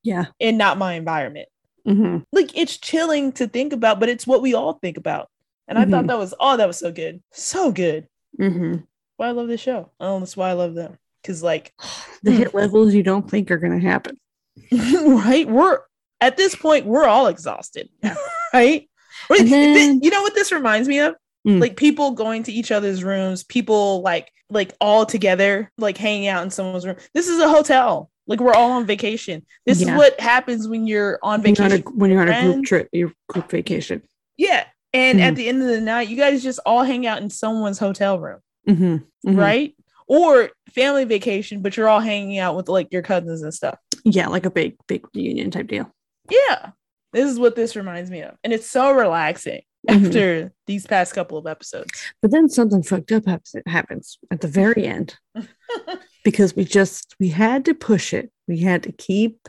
[0.04, 0.28] Yeah.
[0.40, 1.50] and not my environment?
[1.88, 2.24] Mhm.
[2.34, 5.30] Like, it's chilling to think about, but it's what we all think about.
[5.68, 6.08] And I thought Mhm.
[6.08, 8.08] that was oh, that was so good, so good.
[8.40, 8.84] Mhm.
[9.18, 9.92] Why I love this show.
[10.00, 10.98] Oh, that's why I love them.
[11.26, 11.74] Cause like,
[12.24, 14.18] The hit levels you don't think are to happen.
[14.72, 15.80] right, we're
[16.20, 17.90] at this point we're all exhausted,
[18.54, 18.90] right?
[19.30, 21.16] Then- you know what this reminds me of?
[21.48, 21.62] Mm.
[21.62, 26.44] Like people going to each other's rooms, people like like all together, like hanging out
[26.44, 26.96] in someone's room.
[27.14, 28.10] This is a hotel.
[28.28, 29.46] Like we're all on vacation.
[29.66, 29.94] This Yeah.
[29.94, 31.98] is what happens when you're on When you're a, vacation.
[31.98, 34.02] when you're on a group trip, your group vacation.
[34.38, 34.66] yeah.
[34.94, 35.24] And Mhm.
[35.24, 38.20] at the end of the night, you guys just all hang out in someone's hotel
[38.20, 39.04] room, Mhm.
[39.26, 39.38] Mhm.
[39.38, 39.76] right?
[40.08, 43.78] Or family vacation, but you're all hanging out with like your cousins and stuff.
[44.06, 45.92] Yeah, like a big, big reunion type deal.
[46.32, 46.72] Yeah.
[47.14, 48.36] This is what this reminds me of.
[48.44, 50.06] And it's so relaxing Mhm.
[50.08, 51.90] after these past couple of episodes.
[52.22, 53.26] But then something fucked up
[53.68, 55.18] happens at the very end
[56.28, 58.30] because we just we had to push it.
[58.50, 59.48] We had to keep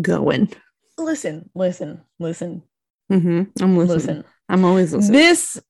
[0.00, 0.48] going.
[0.96, 2.62] listen, listen, listen,
[3.12, 3.62] Mm-hmm.
[3.62, 3.94] I'm listening.
[3.96, 4.24] listen.
[4.48, 5.12] I'm always listening.
[5.20, 5.60] This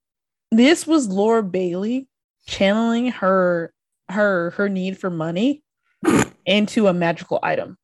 [0.53, 2.07] this was Laura Bailey
[2.47, 3.73] channeling her
[4.09, 5.65] her her need for money
[6.47, 7.77] into a magical item.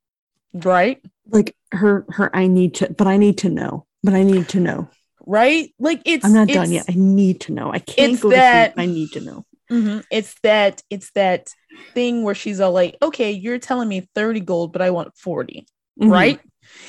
[0.52, 1.02] Right?
[1.26, 2.30] like her, her.
[2.36, 3.86] I need to, but I need to know.
[4.04, 4.88] But I need to know.
[5.26, 5.74] Right?
[5.80, 6.84] Like it's I'm not it's, done yet.
[6.88, 7.72] I need to know.
[7.72, 8.88] I can't go that- to sleep.
[8.88, 9.44] I need to know.
[9.70, 11.48] mhm, It's that it's that
[11.92, 15.66] thing where she's all like, okay, you're telling me 30 gold, but I want 40.
[16.00, 16.10] Mhm.
[16.10, 16.40] Right?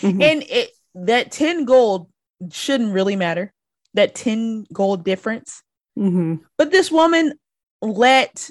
[0.02, 0.22] Mhm.
[0.24, 2.10] And it that 10 gold
[2.52, 3.54] shouldn't really matter.
[3.94, 5.62] That 10 gold difference.
[5.98, 6.42] Mhm.
[6.58, 7.34] But this woman
[7.82, 8.50] let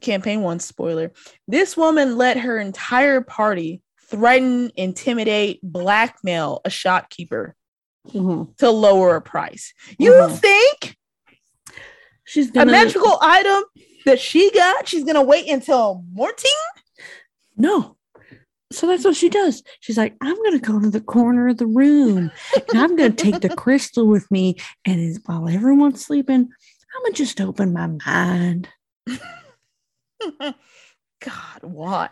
[0.00, 1.12] campaign one spoiler.
[1.46, 7.54] This woman let her entire party threaten, intimidate, blackmail a shopkeeper
[8.08, 8.56] Mhm.
[8.56, 9.72] to lower a price.
[9.98, 10.38] You Mhm.
[10.38, 10.96] think
[12.24, 13.62] She's a gonna magical item
[14.04, 16.36] that she got, she's gonna wait until morning?
[17.56, 17.96] No.
[18.72, 19.62] So that's what she does.
[19.80, 23.14] She's like, I'm going to go to the corner of the room and I'm going
[23.14, 24.56] to take the crystal with me.
[24.86, 28.70] And is- while everyone's sleeping, I'm going to just open my mind.
[30.40, 30.54] God,
[31.60, 32.08] why?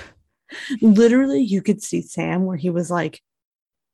[0.82, 3.22] Literally, you could see Sam where he was like,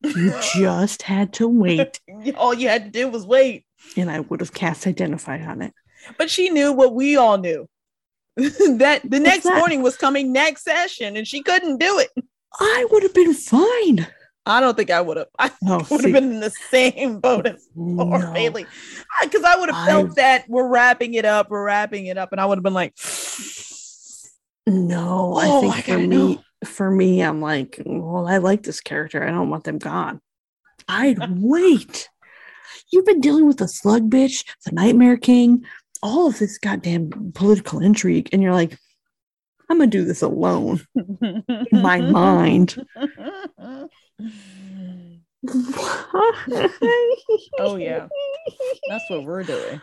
[0.03, 2.01] You just had to wait,
[2.37, 3.65] All you had to do was wait.
[3.97, 5.73] and I would have cast identify on it.
[6.19, 7.69] But she knew what we all knew.
[8.37, 9.57] that the next that?
[9.57, 12.11] morning was coming next session and she couldn't do it.
[12.61, 14.07] I would have been fine.
[14.49, 15.27] I don't think I would have.
[15.39, 18.33] I Oh, would have been in the same boat as or no.
[18.33, 18.67] Bailey.
[19.23, 22.31] Because I would have I- felt that we're wrapping it up, we're wrapping it up,
[22.33, 22.95] and I would have been like,
[24.67, 26.43] No, I Oh, think I for me, know.
[26.65, 29.23] for me, I'm like, well, I like this character.
[29.27, 30.21] I don't want them gone.
[30.89, 32.09] I'd wait.
[32.93, 35.65] You've been dealing with the slug bitch, the nightmare king,
[36.07, 38.79] all of this goddamn political intrigue, and you're like,
[39.69, 42.77] I'm gonna do this alone in my mind.
[47.59, 48.07] oh yeah,
[48.89, 49.81] that's what we're doing.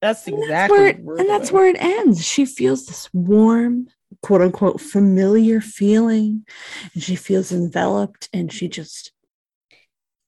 [0.00, 2.26] That's And that's exactly where it, and that's where it ends.
[2.26, 3.86] She feels this warm,
[4.20, 6.44] quote unquote, familiar feeling,
[6.94, 9.12] and she feels enveloped, and she just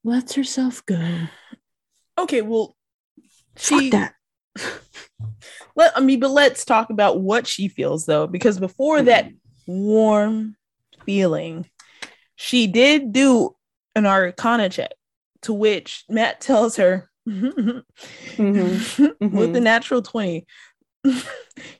[0.05, 1.23] lets herself go.
[2.19, 2.43] okay.
[2.43, 2.77] Well,
[3.57, 4.15] Fuck she that.
[5.77, 9.31] let I mean, but let's talk about what she feels though, because before that
[9.67, 10.57] warm
[11.07, 11.69] feeling,
[12.37, 13.55] she did do
[13.95, 14.93] an arcana check,
[15.43, 17.79] to which Matt tells her Mm-hmm.
[19.37, 20.45] with the natural 20,
[21.05, 21.15] you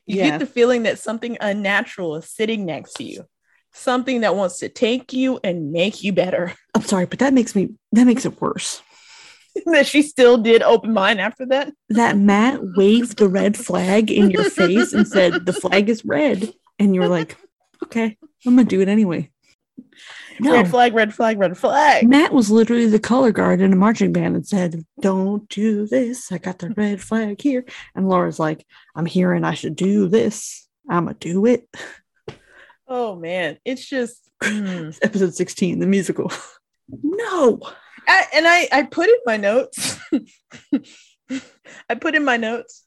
[0.07, 0.23] Yeah.
[0.31, 3.25] get the feeling that something unnatural is sitting next to you,
[3.71, 6.53] something that wants to take you and make you better.
[6.73, 8.81] I'm sorry, but that makes me that makes it worse.
[9.65, 11.71] that she still did open mine after that.
[11.89, 16.53] That Matt waved the red flag in your face and said the flag is red,
[16.79, 17.37] and you were like,
[17.83, 19.31] "Okay, I'm gonna do it anyway."
[20.39, 22.07] No, Red flag, red flag, red flag.
[22.07, 26.29] Matt was literally the color guard in a marching band and said, Don't do this.
[26.31, 27.63] I got the red flag here.
[27.95, 28.65] And Laura's like,
[28.95, 30.67] I'm hearing I should do this.
[30.89, 31.69] I'm going to do it.
[32.87, 34.29] Oh man, it's just.
[34.43, 34.89] mm.
[34.89, 36.31] It's episode 16, the musical.
[37.01, 37.61] no.
[38.07, 39.99] I, and I, I put in my notes.
[41.89, 42.83] I put in my notes.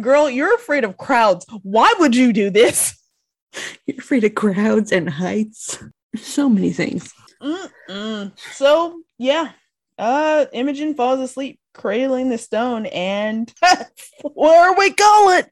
[0.00, 1.46] Girl, you're afraid of crowds.
[1.62, 2.98] Why would you do this?
[3.86, 5.78] You're afraid of crowds and heights.
[6.16, 7.12] So many things.
[7.40, 8.36] Mm-mm.
[8.52, 9.52] So yeah,
[9.98, 13.52] uh, Imogen falls asleep, cradling the stone, and
[14.34, 15.44] where are we going?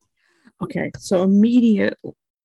[0.63, 0.91] Okay.
[0.99, 1.99] So, immediate.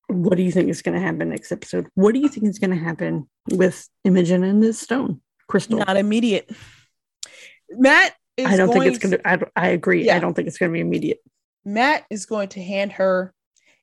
[0.07, 1.87] What do you think is going to happen next episode?
[1.95, 5.79] What do you think is going to happen with Imogen and this stone crystal?
[5.79, 6.49] Not immediate.
[7.69, 9.49] Matt is I don't think it's going going to.
[9.55, 10.05] I, I agree.
[10.05, 10.15] Yeah.
[10.15, 11.19] I don't think it's going to be immediate.
[11.65, 13.33] Matt is going to hand her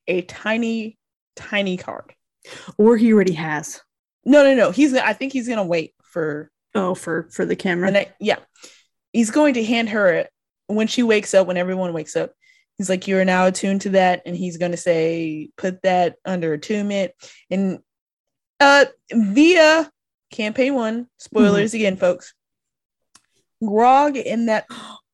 [0.06, 0.98] a tiny,
[1.36, 2.14] tiny card.
[2.78, 3.80] Or he already has.
[4.24, 4.70] No, no, no.
[4.70, 4.94] He's.
[4.94, 7.90] I think he's gonna wait for Oh, for for the camera.
[7.90, 8.14] next.
[8.20, 8.38] Yeah,
[9.12, 10.30] he's going to hand her it
[10.66, 11.46] when she wakes up.
[11.46, 12.32] When everyone wakes up,
[12.76, 16.16] he's like, "You are now attuned to that," and he's going to say, "Put that
[16.24, 17.12] under attunement."
[17.50, 17.78] And
[18.60, 19.90] uh, via
[20.30, 21.76] campaign one, spoilers Mm-hmm.
[21.76, 22.34] again, folks.
[23.64, 24.66] Grog in that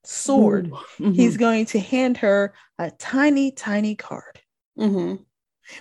[0.04, 0.68] sword.
[0.68, 4.40] Ooh, mhm, He's going to hand her a tiny, tiny card
[4.78, 5.24] mhm.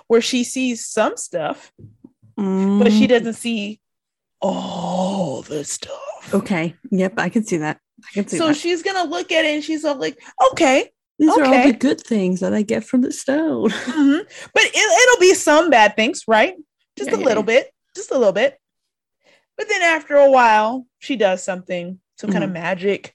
[0.07, 1.71] where she sees some stuff,
[2.35, 3.79] but she doesn't see
[4.41, 6.33] all the stuff.
[6.33, 6.75] Okay.
[6.91, 7.79] Yep, I can see that.
[8.05, 8.55] I can see So that.
[8.55, 11.99] she's gonna look at it and she's all like, okay, These are all the good
[12.01, 13.69] things that I get from the stone.
[13.69, 14.19] mhm."
[14.53, 16.55] but it, it'll be some bad things, right?
[16.97, 18.57] Just Yeah, a yeah, little bit, just a little bit.
[19.59, 22.53] But then after a while, she does something, some kind of Mhm.
[22.53, 23.13] magic,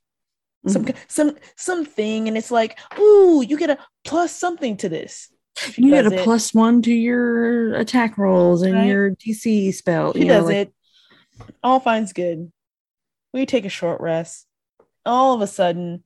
[0.68, 0.88] some Mhm.
[0.94, 5.33] ki- some something, and it's like, ooh, you get a plus something to this.
[5.57, 6.20] She You get a it.
[6.22, 8.87] plus one to your attack rolls and Right.
[8.88, 10.12] your DC spell.
[10.12, 10.74] She you know, does like- it.
[11.62, 12.52] All finds good.
[13.33, 14.46] We take a short rest.
[15.07, 16.04] All of a sudden,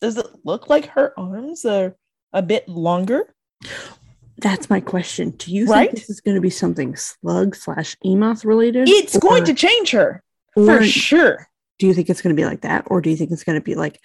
[0.00, 1.94] does it look like her arms are
[2.32, 3.34] a bit longer?
[4.38, 5.30] That's my question.
[5.30, 5.90] Do you Right?
[5.90, 8.88] think this is going to be something slug slash emoth related?
[8.88, 10.22] It's going to change her
[10.54, 11.48] for sure.
[11.78, 13.58] do you think it's going to be like that or do you think it's going
[13.58, 14.00] to be like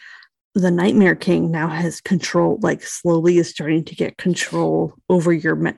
[0.53, 5.55] the nightmare king now has control like slowly is starting to get control over your
[5.55, 5.73] me-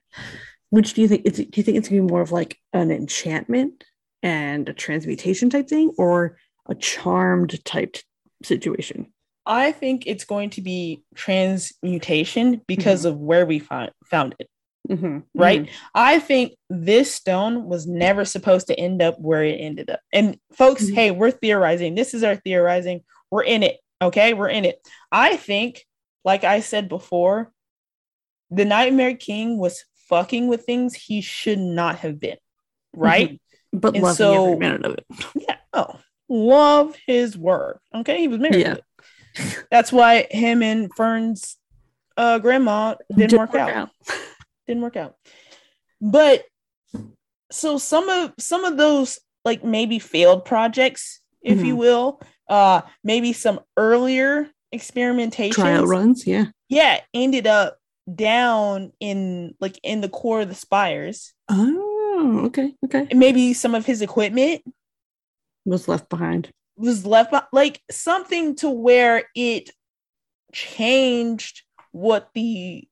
[0.71, 2.57] which do you think it's, do you think it's going to be more of like
[2.73, 3.85] an enchantment
[4.21, 6.37] and a transmutation type thing or
[6.67, 7.95] a charmed type
[8.43, 9.13] situation
[9.45, 14.49] I think it's going to be transmutation because of where we found found it.
[14.89, 15.19] mm-hmm.
[15.33, 15.69] Right?
[15.93, 19.99] I think this stone was never supposed to end up where it ended up.
[20.13, 20.93] And folks, Mhm.
[20.95, 21.95] hey, we're theorizing.
[21.95, 23.01] This is our theorizing.
[23.31, 23.79] We're in it.
[24.01, 24.79] Okay, we're in it.
[25.11, 25.85] I think,
[26.23, 27.51] like I said before,
[28.51, 32.37] the Nightmare King was fucking with things he should not have been.
[32.95, 33.41] Right?
[33.73, 35.57] but And loving so- every minute of it Yeah.
[35.73, 37.81] Oh, love his work.
[37.93, 38.59] Okay, he was married.
[38.61, 38.77] Yeah.
[39.71, 41.57] That's why him and Fearne's
[42.17, 43.89] uh, grandma didn't, work, out.
[44.67, 45.15] Didn't work out.
[46.01, 46.45] But
[47.51, 51.79] so some of some of those like maybe failed projects, if you Mhm.
[51.79, 52.21] will.
[52.47, 56.45] Uh maybe some earlier experimentation Trial runs, yeah.
[56.69, 57.77] Yeah, ended up
[58.13, 61.33] down in like in the core of the spires.
[61.49, 63.07] Oh, okay, okay.
[63.09, 64.61] And maybe some of his equipment
[65.65, 66.49] Was left behind.
[66.77, 69.69] Was left be- like something to where it
[70.53, 72.87] changed what the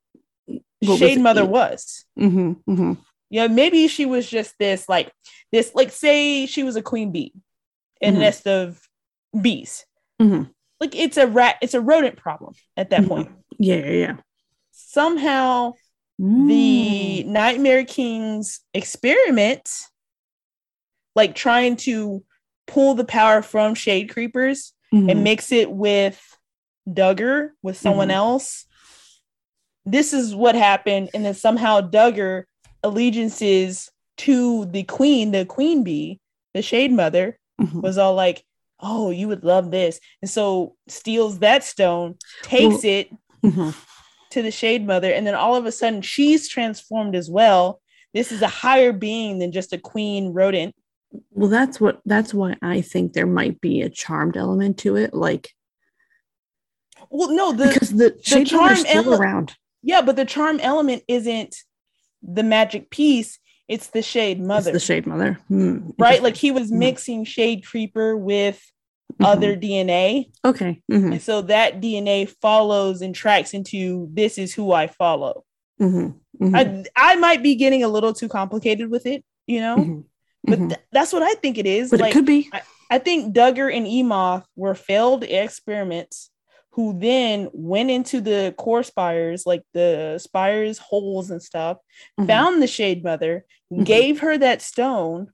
[0.47, 1.21] What was shade it?
[1.21, 2.05] mother was.
[2.19, 2.93] Mm-hmm, mm-hmm.
[3.29, 5.11] Yeah, maybe she was just this like
[5.51, 7.33] this like say she was a queen bee
[8.01, 8.17] in Mhm.
[8.17, 8.79] a nest of
[9.39, 9.85] bees.
[10.21, 10.51] Mhm.
[10.79, 13.07] Like it's a rat, it's a rodent problem at that Mhm.
[13.07, 13.31] point.
[13.59, 14.15] Yeah, yeah, yeah.
[14.71, 15.73] Somehow
[16.19, 19.67] the Nightmare King's experiment,
[21.15, 22.23] like trying to
[22.67, 25.11] pull the power from Shade Creepers Mhm.
[25.11, 26.37] and mix it with
[26.87, 28.13] Duggar with someone Mhm.
[28.15, 28.65] else.
[29.85, 32.43] This is what happened, and then somehow Duggar
[32.83, 36.19] allegiances to the queen, the queen bee,
[36.53, 37.81] the Shade Mother, Mhm.
[37.81, 38.43] was all like,
[38.79, 43.09] "Oh, you would love this," and so steals that stone, takes Well- it
[43.43, 43.75] Mhm.
[44.31, 47.81] to the Shade Mother, and then all of a sudden she's transformed as well.
[48.13, 50.75] This is a higher being than just a queen rodent.
[51.31, 55.13] Well, that's what that's why I think there might be a charmed element to it,
[55.13, 55.51] like
[57.09, 59.55] Well, no, the because the, shade charm ele- around.
[59.81, 61.55] yeah, but the charm element isn't
[62.21, 66.21] the magic piece; it's the Shade It's Mother, the shade mother, Hmm, right?
[66.23, 66.79] Like he was Mhm.
[66.79, 68.63] mixing Shade Creeper with
[69.19, 69.25] Mhm.
[69.25, 70.81] other DNA, Okay.
[70.91, 75.43] mhm, and so that DNA follows and tracks into this is who I follow.
[75.79, 79.77] mhm, mhm, I I might be getting a little too complicated with it, you know,
[79.77, 80.03] mhm,
[80.43, 80.69] but mhm.
[80.69, 81.91] th- that's what I think it is.
[81.91, 82.49] but like it could be.
[82.89, 86.29] I think Duggar and Emoth were failed experiments
[86.73, 91.77] who then went into the core spires, like the spires holes and stuff,
[92.19, 93.85] Mhm, found the Shade Mother, Mhm.
[93.85, 95.31] gave her that stone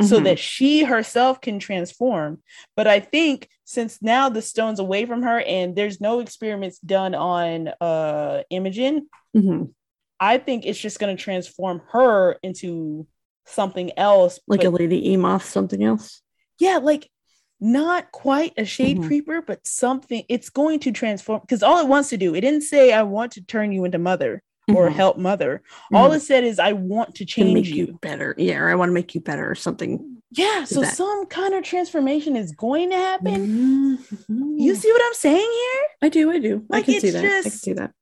[0.00, 2.42] so mhm, that she herself can transform.
[2.74, 7.14] But I think since now the stone's away from her and there's no experiments done
[7.14, 9.72] on uh Imogen, mhm.
[10.18, 13.06] I think it's just going to transform her into
[13.46, 14.38] something else.
[14.46, 16.22] like a lady emoth, something else.
[16.58, 17.08] yeah, like
[17.60, 19.06] not quite a shade Mhm.
[19.06, 22.62] creeper, but something it's going to transform because all it wants to do, it didn't
[22.62, 25.62] say I want to turn you into mother or Mhm, help mother.
[25.92, 26.16] All mhm.
[26.16, 27.86] it said is I want to change you.
[27.86, 28.34] you better.
[28.38, 30.22] Yeah, or I want to make you better or something.
[30.30, 30.96] Yeah, so that.
[30.96, 33.48] some kind of transformation is going to happen.
[33.48, 34.54] Mhm.
[34.58, 35.82] You see what I'm saying here?
[36.02, 36.64] I do, I do.
[36.68, 37.24] Like, I can see that.
[37.24, 37.92] I can see that.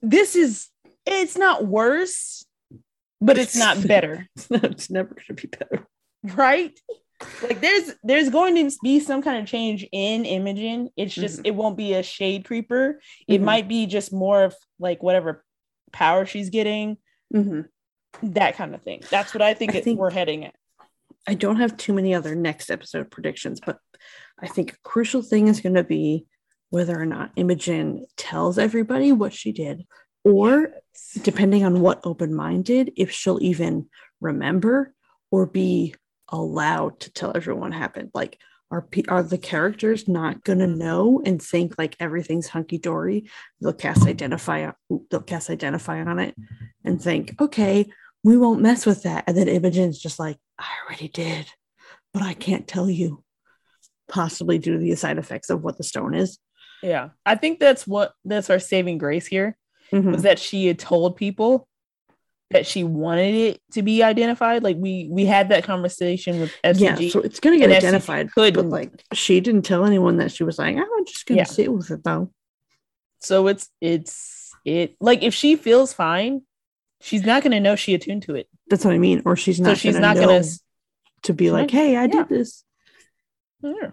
[0.00, 0.68] This is
[1.06, 2.41] it's not worse,
[3.26, 5.86] but it's not better, It's, not, it's never gonna be better.
[6.34, 6.78] right?
[7.42, 10.88] Like there's there's going to be some kind of change in Imogen.
[10.96, 11.46] It's just Mhm.
[11.46, 13.00] it won't be a shade creeper.
[13.28, 13.44] It Mhm.
[13.44, 15.44] might be just more of like whatever
[15.92, 16.96] power she's getting,
[17.32, 17.66] Mhm.
[18.24, 19.02] that kind of thing.
[19.10, 20.54] That's what I think, I it, think- we're heading at.
[21.28, 23.78] I don't have too many other next episode predictions, but
[24.40, 26.26] I think a crucial thing is going to be
[26.70, 29.86] whether or not Imogen tells everybody what she did,
[30.24, 30.72] or
[31.22, 33.88] depending on what open minded, if she'll even
[34.20, 34.94] remember
[35.30, 35.94] or be
[36.28, 38.10] allowed to tell everyone what happened.
[38.14, 38.38] Like,
[38.70, 43.28] are are the characters not gonna know and think like everything's hunky dory?
[43.60, 44.70] They'll cast identify.
[45.10, 46.34] They'll cast identify on it
[46.84, 47.90] and think, okay,
[48.24, 49.24] we won't mess with that.
[49.26, 51.46] And then Imogen's just like, I already did,
[52.14, 53.22] but I can't tell you.
[54.08, 56.38] Possibly due to the side effects of what the stone is.
[56.82, 59.56] Yeah, I think that's what that's our saving grace here
[59.92, 60.12] Mhm.
[60.12, 61.68] was that she had told people
[62.50, 64.62] that she wanted it to be identified.
[64.62, 68.32] Like we we had that conversation with Yeah, so it's gonna get and SCG identified.
[68.32, 71.38] could- but like she didn't tell anyone that she was like, "Oh, I'm just gonna
[71.38, 71.44] Yeah.
[71.44, 72.30] sit with it though.
[73.18, 76.42] so it's it's it like if she feels fine,
[77.00, 78.48] she's not gonna know she attuned to it.
[78.68, 79.22] That's what I mean.
[79.24, 79.70] Or she's not.
[79.70, 80.42] So she's gonna not gonna
[81.22, 82.06] to be like, not- hey, I yeah.
[82.08, 82.64] did this.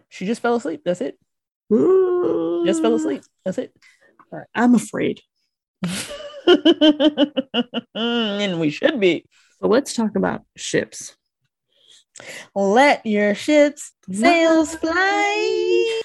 [0.10, 0.82] She just fell asleep.
[0.84, 1.18] That's it.
[1.72, 2.64] Ooh.
[2.66, 3.22] Just fell asleep.
[3.45, 3.72] That's it.
[4.56, 5.22] I'm afraid.
[7.96, 9.26] and we should be.
[9.62, 11.16] So let's talk about ships.
[12.56, 16.02] Let your ships sails fly.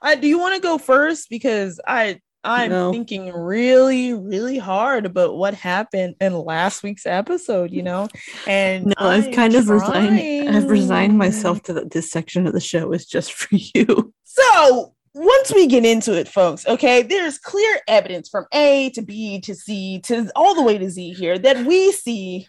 [0.00, 1.28] Uh, do you want to go first?
[1.30, 2.92] Because I I'm No.
[2.92, 8.08] thinking really, really hard about what happened in last week's episode, you know?
[8.46, 10.48] And No, I've I'm kind of resigned.
[10.48, 14.14] I've resigned myself to that this section of the show is just for you.
[14.24, 19.40] So once we get into it, folks, okay, there's clear evidence from A to B
[19.40, 22.46] to C to all the way to Z here that we see,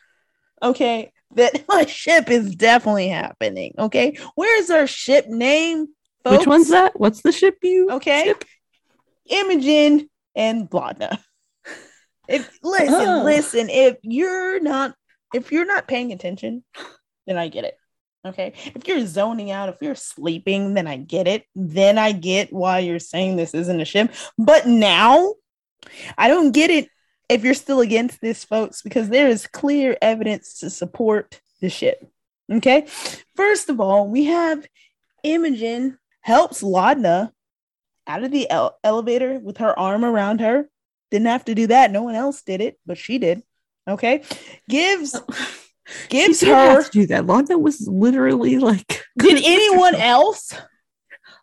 [0.61, 3.73] okay, that a ship is definitely happening.
[3.77, 5.87] Okay, where's our ship name?
[6.23, 6.39] Folks?
[6.39, 6.99] Which one's that?
[6.99, 7.89] What's the ship you?
[7.91, 8.43] Okay, ship?
[9.27, 11.17] Imogen and Laudna.
[12.27, 13.23] If listen, Oh.
[13.23, 14.93] listen, if you're not
[15.33, 16.63] if you're not paying attention,
[17.25, 17.75] then I get it.
[18.25, 18.53] Okay.
[18.75, 21.45] If you're zoning out, if you're sleeping, then I get it.
[21.55, 24.13] Then I get why you're saying this isn't a ship.
[24.37, 25.35] But now
[26.17, 26.89] I don't get it
[27.29, 32.05] if you're still against this, folks, because there is clear evidence to support the ship.
[32.51, 32.87] Okay.
[33.35, 34.67] First of all, we have
[35.23, 37.31] Imogen helps Laudna
[38.07, 40.69] out of the ele- elevator with her arm around her.
[41.11, 41.91] Didn't have to do that.
[41.91, 43.43] No one else did it, but she did.
[43.87, 44.23] Okay.
[44.67, 45.19] Gives
[46.09, 47.25] gives her do that.
[47.25, 49.03] Laudna was literally like.
[49.17, 50.53] did anyone else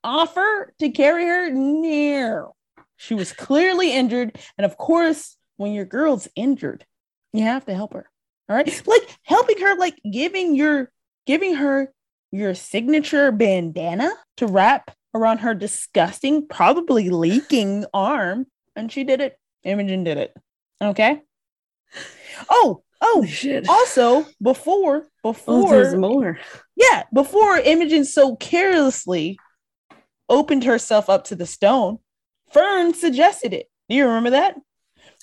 [0.02, 1.50] offer to carry her?
[1.50, 2.54] No.
[2.96, 4.38] She was clearly injured.
[4.56, 6.84] And of course, when your girl's injured,
[7.32, 8.08] you have to help her.
[8.48, 8.82] All right.
[8.86, 10.90] Like helping her, like giving your
[11.26, 11.92] giving her
[12.30, 18.46] your signature bandana to wrap around her disgusting, probably leaking arm.
[18.74, 19.38] And she did it.
[19.64, 20.34] Imogen did it.
[20.80, 21.22] Okay.
[22.50, 23.68] Oh, oh, shit.
[23.68, 26.38] also before Oh, before there's more.
[26.76, 29.38] yeah, before Imogen so carelessly
[30.28, 31.98] opened herself up to the stone,
[32.54, 33.68] Fearne suggested it.
[33.88, 34.56] Do you remember that?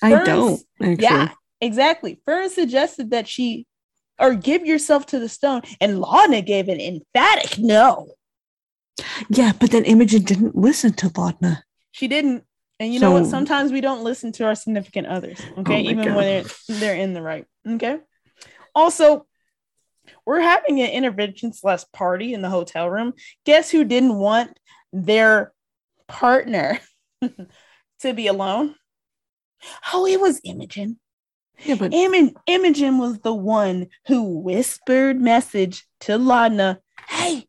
[0.02, 0.96] I don't actually.
[1.02, 2.20] Yeah, exactly.
[2.26, 3.66] Fearne suggested that she
[4.18, 8.12] or give yourself to the stone, and Laudna gave an emphatic no.
[9.28, 11.62] Yeah, but then Imogen didn't listen to Laudna.
[11.92, 12.44] She didn't.
[12.80, 13.26] And you know what?
[13.26, 15.40] Sometimes we don't listen to our significant others.
[15.56, 16.16] Oh okay, Oh even God.
[16.16, 17.46] when they're they're in the right.
[17.68, 17.98] Okay.
[18.74, 19.26] Also,
[20.26, 23.14] we're having an intervention slash party in the hotel room.
[23.44, 24.58] Guess who didn't want
[24.92, 25.52] their
[26.08, 26.80] partner
[28.00, 28.74] to be alone?
[29.92, 30.98] Oh, it was Imogen.
[31.64, 37.46] Yeah, but Imogen, Imogen was the one who whispered message to Laudna, hey,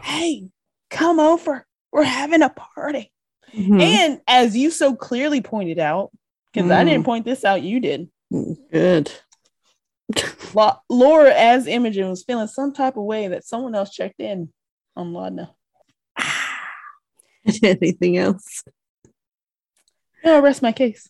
[0.00, 0.50] hey,
[0.90, 1.66] come over.
[1.90, 3.10] We're having a party.
[3.54, 3.80] Mhm.
[3.80, 6.10] And as you so clearly pointed out,
[6.52, 6.88] because I Mm.
[6.88, 8.08] didn't point this out, you did.
[8.72, 9.12] good.
[10.54, 14.50] La- Laura, as Imogen, was feeling some type of way that someone else checked in
[14.96, 15.50] on Laudna.
[17.62, 18.62] Anything else?
[20.24, 21.08] No, rest my case.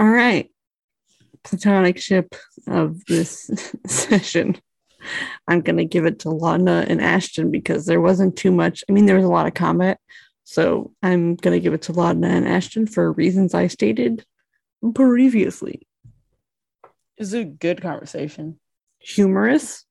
[0.00, 0.50] All right.
[1.44, 2.34] Platonic ship
[2.66, 3.50] of this
[3.86, 4.56] session.
[5.46, 8.82] I'm going to give it to Laudna and Ashton because there wasn't too much.
[8.88, 9.98] I mean, there was a lot of combat.
[10.50, 14.24] So I'm going to give it to Laudna and Ashton for reasons I stated
[14.94, 15.86] previously.
[17.18, 18.58] It a good conversation.
[18.98, 19.84] Humorous.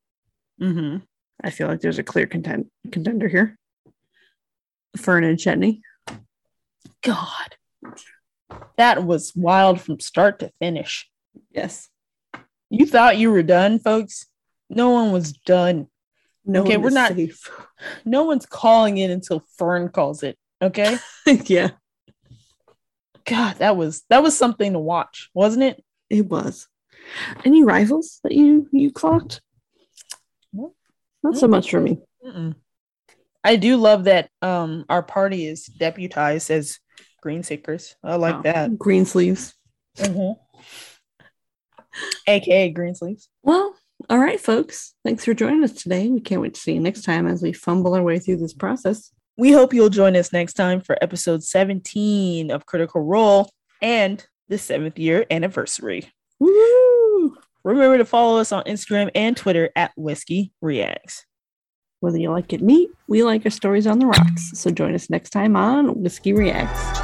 [0.60, 0.96] Mm-hmm.
[1.44, 3.56] I feel like there's a clear content- contender here.
[4.96, 5.80] Fearne and Chetney.
[7.04, 7.54] God,
[8.76, 11.08] that was wild from start to finish.
[11.52, 11.88] Yes.
[12.68, 14.26] You thought you were done, folks.
[14.68, 15.86] No one was done.
[16.44, 17.48] No, Okay, we're not- safe.
[18.04, 20.36] No one's calling in until Fearne calls it.
[20.60, 20.98] Okay.
[21.46, 21.70] yeah,
[23.24, 25.84] God, that was that was something to watch, wasn't it?
[26.10, 26.66] it was.
[27.44, 29.40] Any rivals that you you clocked?
[30.52, 30.74] No.
[31.22, 32.00] Not so much for me.
[32.26, 32.54] Mm-mm.
[33.44, 36.78] I do love that um our party is deputized as
[37.22, 37.94] green seekers.
[38.02, 38.42] I like Wow.
[38.42, 38.78] that.
[38.78, 39.54] Green sleeves.
[42.26, 43.28] AKA green sleeves.
[43.42, 43.74] Well,
[44.08, 44.94] all right, folks.
[45.04, 46.08] Thanks for joining us today.
[46.08, 48.54] We can't wait to see you next time as we fumble our way through this
[48.54, 49.12] process.
[49.38, 53.48] We hope you'll join us next time for episode 17 of Critical Role
[53.80, 56.10] and the seventh year anniversary.
[56.40, 57.36] Woo!
[57.62, 61.24] Remember to follow us on Instagram and Twitter at Whiskey Reacts.
[62.00, 64.50] Whether you like it neat, we like our stories on the rocks.
[64.54, 66.97] So join us next time on Whiskey Reacts.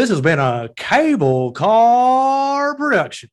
[0.00, 3.28] This has been a cable car production.